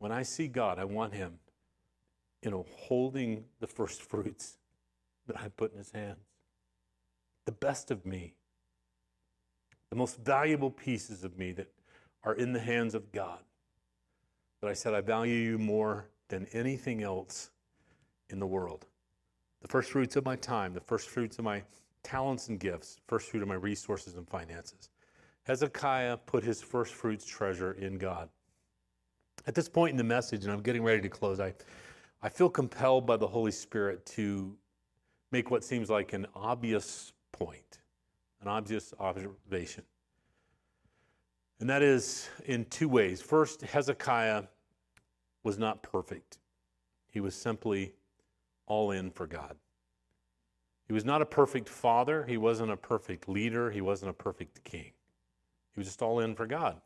[0.00, 1.38] When I see God, I want Him,
[2.42, 4.58] you know, holding the first fruits
[5.28, 6.18] that I put in His hands
[7.48, 8.34] the best of me,
[9.88, 11.68] the most valuable pieces of me that
[12.24, 13.40] are in the hands of God.
[14.60, 17.50] But I said, I value you more than anything else
[18.30, 18.86] in the world.
[19.62, 21.62] The first fruits of my time, the first fruits of my
[22.02, 24.90] talents and gifts, first fruit of my resources and finances.
[25.44, 28.28] Hezekiah put his first fruits treasure in God.
[29.46, 31.54] At this point in the message, and I'm getting ready to close, I,
[32.22, 34.54] I feel compelled by the Holy Spirit to
[35.32, 37.78] make what seems like an obvious point,
[38.42, 39.84] an obvious observation.
[41.60, 43.20] And that is in two ways.
[43.20, 44.44] First, Hezekiah
[45.42, 46.38] was not perfect,
[47.10, 47.94] he was simply
[48.66, 49.56] all in for God.
[50.86, 54.64] He was not a perfect father, he wasn't a perfect leader, he wasn't a perfect
[54.64, 54.92] king.
[55.74, 56.80] He was just all in for God.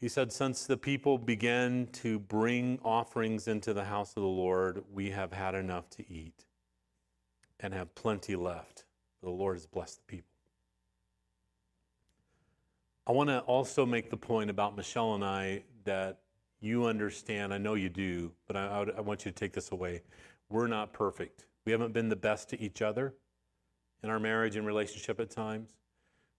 [0.00, 4.84] He said, Since the people began to bring offerings into the house of the Lord,
[4.92, 6.44] we have had enough to eat
[7.58, 8.84] and have plenty left.
[9.22, 10.33] The Lord has blessed the people.
[13.06, 16.20] I want to also make the point about Michelle and I that
[16.60, 20.00] you understand, I know you do, but I, I, want you to take this away.
[20.48, 21.44] We're not perfect.
[21.66, 23.14] We haven't been the best to each other
[24.02, 25.74] in our marriage and relationship at times.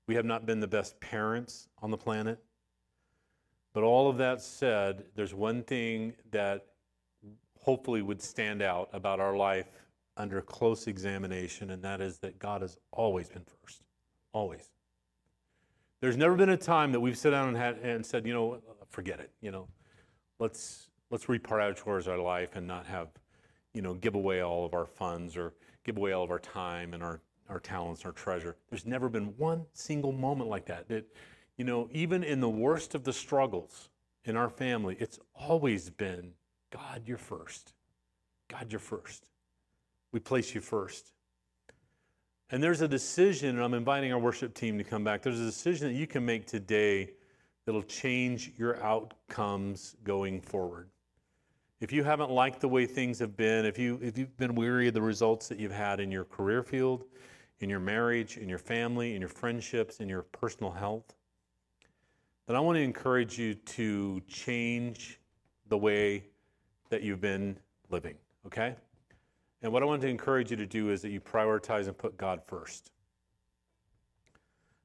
[0.08, 2.44] We have not been the best parents on the planet.
[3.74, 6.66] But all of that said, there's one thing that
[7.60, 9.68] hopefully would stand out about our life
[10.18, 13.84] under close examination, and that is that God has always been first.
[14.32, 14.75] Always.
[16.06, 18.62] There's never been a time that we've sat down and, had, and said, you know,
[18.92, 19.32] forget it.
[19.42, 19.68] You know,
[20.38, 23.08] let's let's reprioritize our life and not have,
[23.74, 26.94] you know, give away all of our funds or give away all of our time
[26.94, 28.56] and our our talents, our treasure.
[28.70, 30.88] There's never been one single moment like that.
[30.90, 31.08] That,
[31.58, 33.90] you know, even in the worst of the struggles
[34.26, 36.34] in our family, it's always been
[36.70, 37.74] God, you're first.
[38.48, 39.32] God, you're first.
[40.12, 41.14] We place you first.
[42.52, 45.24] And there's a decision, and I'm inviting our worship team to come back.
[45.24, 47.10] There's a decision that you can make today
[47.66, 50.90] that'll change your outcomes going forward.
[51.82, 54.88] If you haven't liked the way things have been, if, you, if you've been weary
[54.88, 57.06] of the results that you've had in your career field,
[57.60, 61.16] in your marriage, in your family, in your friendships, in your personal health,
[62.48, 65.20] then I want to encourage you to change
[65.68, 66.26] the way
[66.90, 67.58] that you've been
[67.90, 68.16] living,
[68.46, 68.76] okay?
[69.66, 72.18] And what I want to encourage you to do is that you prioritize and put
[72.18, 72.92] God first.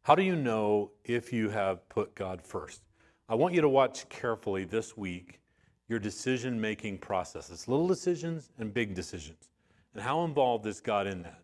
[0.00, 2.80] How do you know if you have put God first?
[3.28, 5.42] I want you to watch carefully this week
[5.88, 9.50] your decision making processes, little decisions and big decisions.
[9.92, 11.42] And how involved is God in that?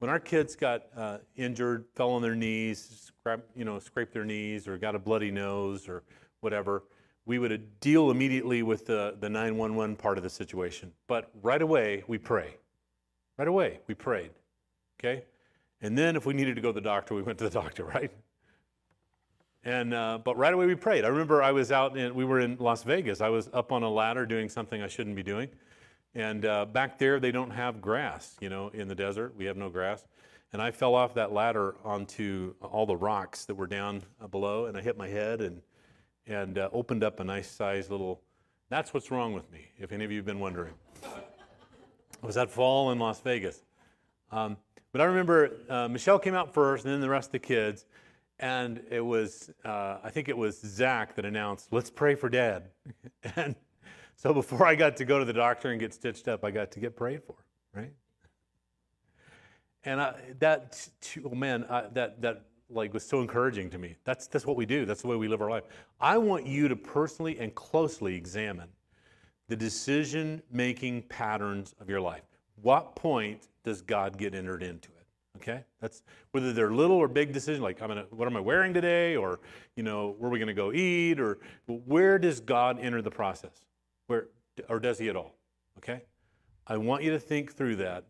[0.00, 4.24] When our kids got uh, injured, fell on their knees, scrap, you know, scraped their
[4.24, 6.02] knees, or got a bloody nose, or
[6.40, 6.82] whatever,
[7.30, 10.90] we would deal immediately with the, the 911 part of the situation.
[11.06, 12.56] But right away, we pray.
[13.38, 14.32] Right away, we prayed.
[14.98, 15.22] Okay?
[15.80, 17.84] And then if we needed to go to the doctor, we went to the doctor,
[17.84, 18.10] right?
[19.62, 21.04] And, uh, but right away we prayed.
[21.04, 23.20] I remember I was out and we were in Las Vegas.
[23.20, 25.50] I was up on a ladder doing something I shouldn't be doing.
[26.16, 29.36] And uh, back there, they don't have grass, you know, in the desert.
[29.36, 30.04] We have no grass.
[30.52, 34.02] And I fell off that ladder onto all the rocks that were down
[34.32, 35.62] below, and I hit my head and,
[36.26, 38.20] and uh, opened up a nice sized little.
[38.68, 40.74] That's what's wrong with me, if any of you have been wondering.
[41.04, 43.62] I was that fall in Las Vegas.
[44.30, 44.56] Um,
[44.92, 47.86] but I remember uh, Michelle came out first, and then the rest of the kids.
[48.38, 52.70] And it was, uh, I think it was Zach that announced, let's pray for dad.
[53.36, 53.54] and
[54.16, 56.70] so before I got to go to the doctor and get stitched up, I got
[56.72, 57.36] to get prayed for,
[57.74, 57.92] right?
[59.84, 60.88] And I, that,
[61.24, 63.96] oh man, I, that, that like was so encouraging to me.
[64.04, 64.86] That's, that's what we do.
[64.86, 65.64] That's the way we live our life.
[66.00, 68.68] I want you to personally and closely examine
[69.48, 72.22] the decision making patterns of your life.
[72.62, 74.96] What point does God get entered into it?
[75.36, 76.02] Okay, that's
[76.32, 79.40] whether they're little or big decisions, like I'm gonna, what am I wearing today, or
[79.74, 83.10] you know, where are we going to go eat, or where does God enter the
[83.10, 83.64] process?
[84.06, 84.26] Where,
[84.68, 85.34] or does He at all?
[85.78, 86.02] Okay,
[86.66, 88.04] I want you to think through that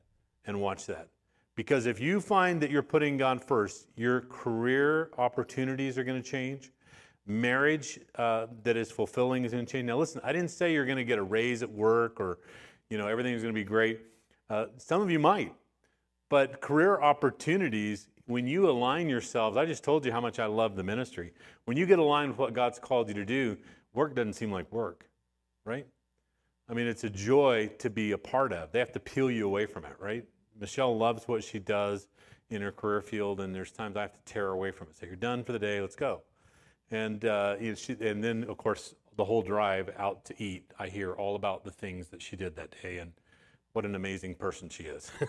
[0.45, 1.09] and watch that,
[1.61, 6.27] because if you find that you're putting God first, your career opportunities are going to
[6.27, 6.73] change.
[7.27, 9.85] Marriage uh, that is fulfilling is going to change.
[9.85, 12.39] Now, listen, I didn't say you're going to get a raise at work or,
[12.89, 14.01] you know, everything's going to be great.
[14.49, 15.53] Uh, some of you might.
[16.31, 20.77] But career opportunities, when you align yourselves, I just told you how much I love
[20.77, 21.35] the ministry.
[21.67, 23.59] When you get aligned with what God's called you to do,
[23.93, 25.11] work doesn't seem like work,
[25.67, 25.87] right?
[26.71, 28.73] I mean, it's a joy to be a part of.
[28.73, 30.25] They have to peel you away from it, right?
[30.61, 32.09] Michelle loves what she does
[32.51, 34.97] in her career field, and there's times I have to tear away from it.
[34.97, 36.23] Say, you're done for the day, let's go.
[36.91, 40.71] And, uh, you know, she, and then, of course, the whole drive out to eat,
[40.79, 43.13] I hear all about the things that she did that day and
[43.73, 45.11] what an amazing person she is.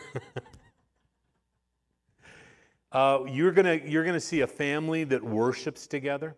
[2.91, 6.35] Uh, you're going you're gonna see a family that worships together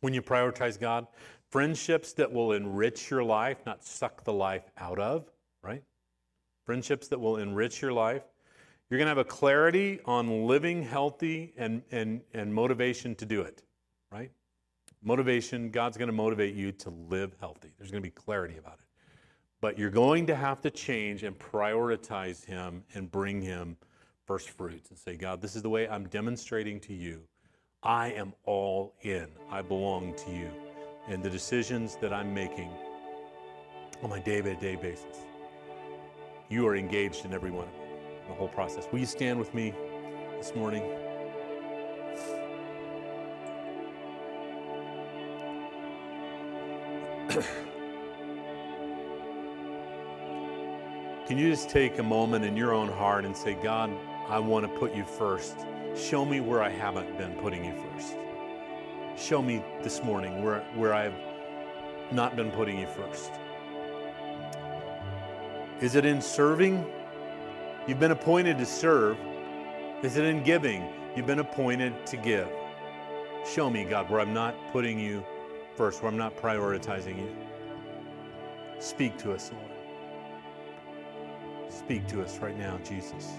[0.00, 1.06] when you prioritize God.
[1.50, 5.30] Friendships that will enrich your life, not suck the life out of,
[5.62, 5.82] right?
[6.64, 8.22] Friendships that will enrich your life.
[8.88, 13.40] You're going to have a clarity on living healthy and, and, and motivation to do
[13.40, 13.62] it,
[14.12, 14.30] right?
[15.02, 17.72] Motivation, God's going to motivate you to live healthy.
[17.78, 18.86] There's going to be clarity about it.
[19.60, 23.76] But you're going to have to change and prioritize Him and bring Him
[24.26, 27.22] first fruits and say, God, this is the way I'm demonstrating to you.
[27.82, 29.28] I am all in.
[29.50, 30.50] I belong to you.
[31.08, 32.70] And the decisions that I'm making
[34.02, 35.24] on my day by day basis,
[36.48, 37.82] you are engaged in every one of them,
[38.28, 38.86] the whole process.
[38.92, 39.74] Will you stand with me
[40.38, 40.82] this morning?
[51.26, 53.90] Can you just take a moment in your own heart and say, God,
[54.28, 55.56] I want to put you first.
[55.96, 58.16] Show me where I haven't been putting you first.
[59.16, 61.14] Show me this morning where, where I've
[62.12, 63.32] not been putting you first.
[65.80, 66.86] Is it in serving?
[67.86, 69.18] You've been appointed to serve.
[70.02, 70.86] Is it in giving?
[71.16, 72.48] You've been appointed to give.
[73.46, 75.24] Show me, God, where I'm not putting you
[75.76, 77.36] first, where I'm not prioritizing you.
[78.78, 79.70] Speak to us, Lord.
[81.68, 83.32] Speak to us right now, Jesus.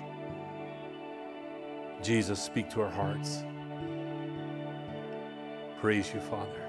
[2.02, 3.44] Jesus, speak to our hearts.
[5.80, 6.64] Praise you, Father.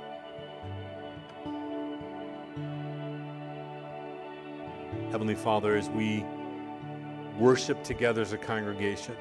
[5.17, 6.27] Heavenly Father, as we
[7.39, 9.17] worship together as a congregation,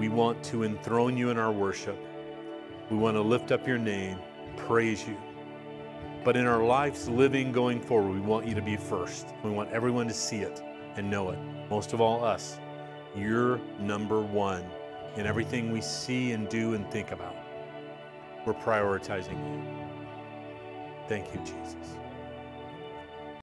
[0.00, 1.96] we want to enthrone you in our worship.
[2.90, 4.18] We want to lift up your name,
[4.56, 5.16] praise you.
[6.24, 9.28] But in our lives living going forward, we want you to be first.
[9.44, 10.60] We want everyone to see it
[10.96, 11.38] and know it.
[11.70, 12.58] Most of all, us.
[13.14, 14.64] You're number one
[15.14, 17.36] in everything we see and do and think about.
[18.44, 19.62] We're prioritizing you.
[21.06, 21.96] Thank you, Jesus.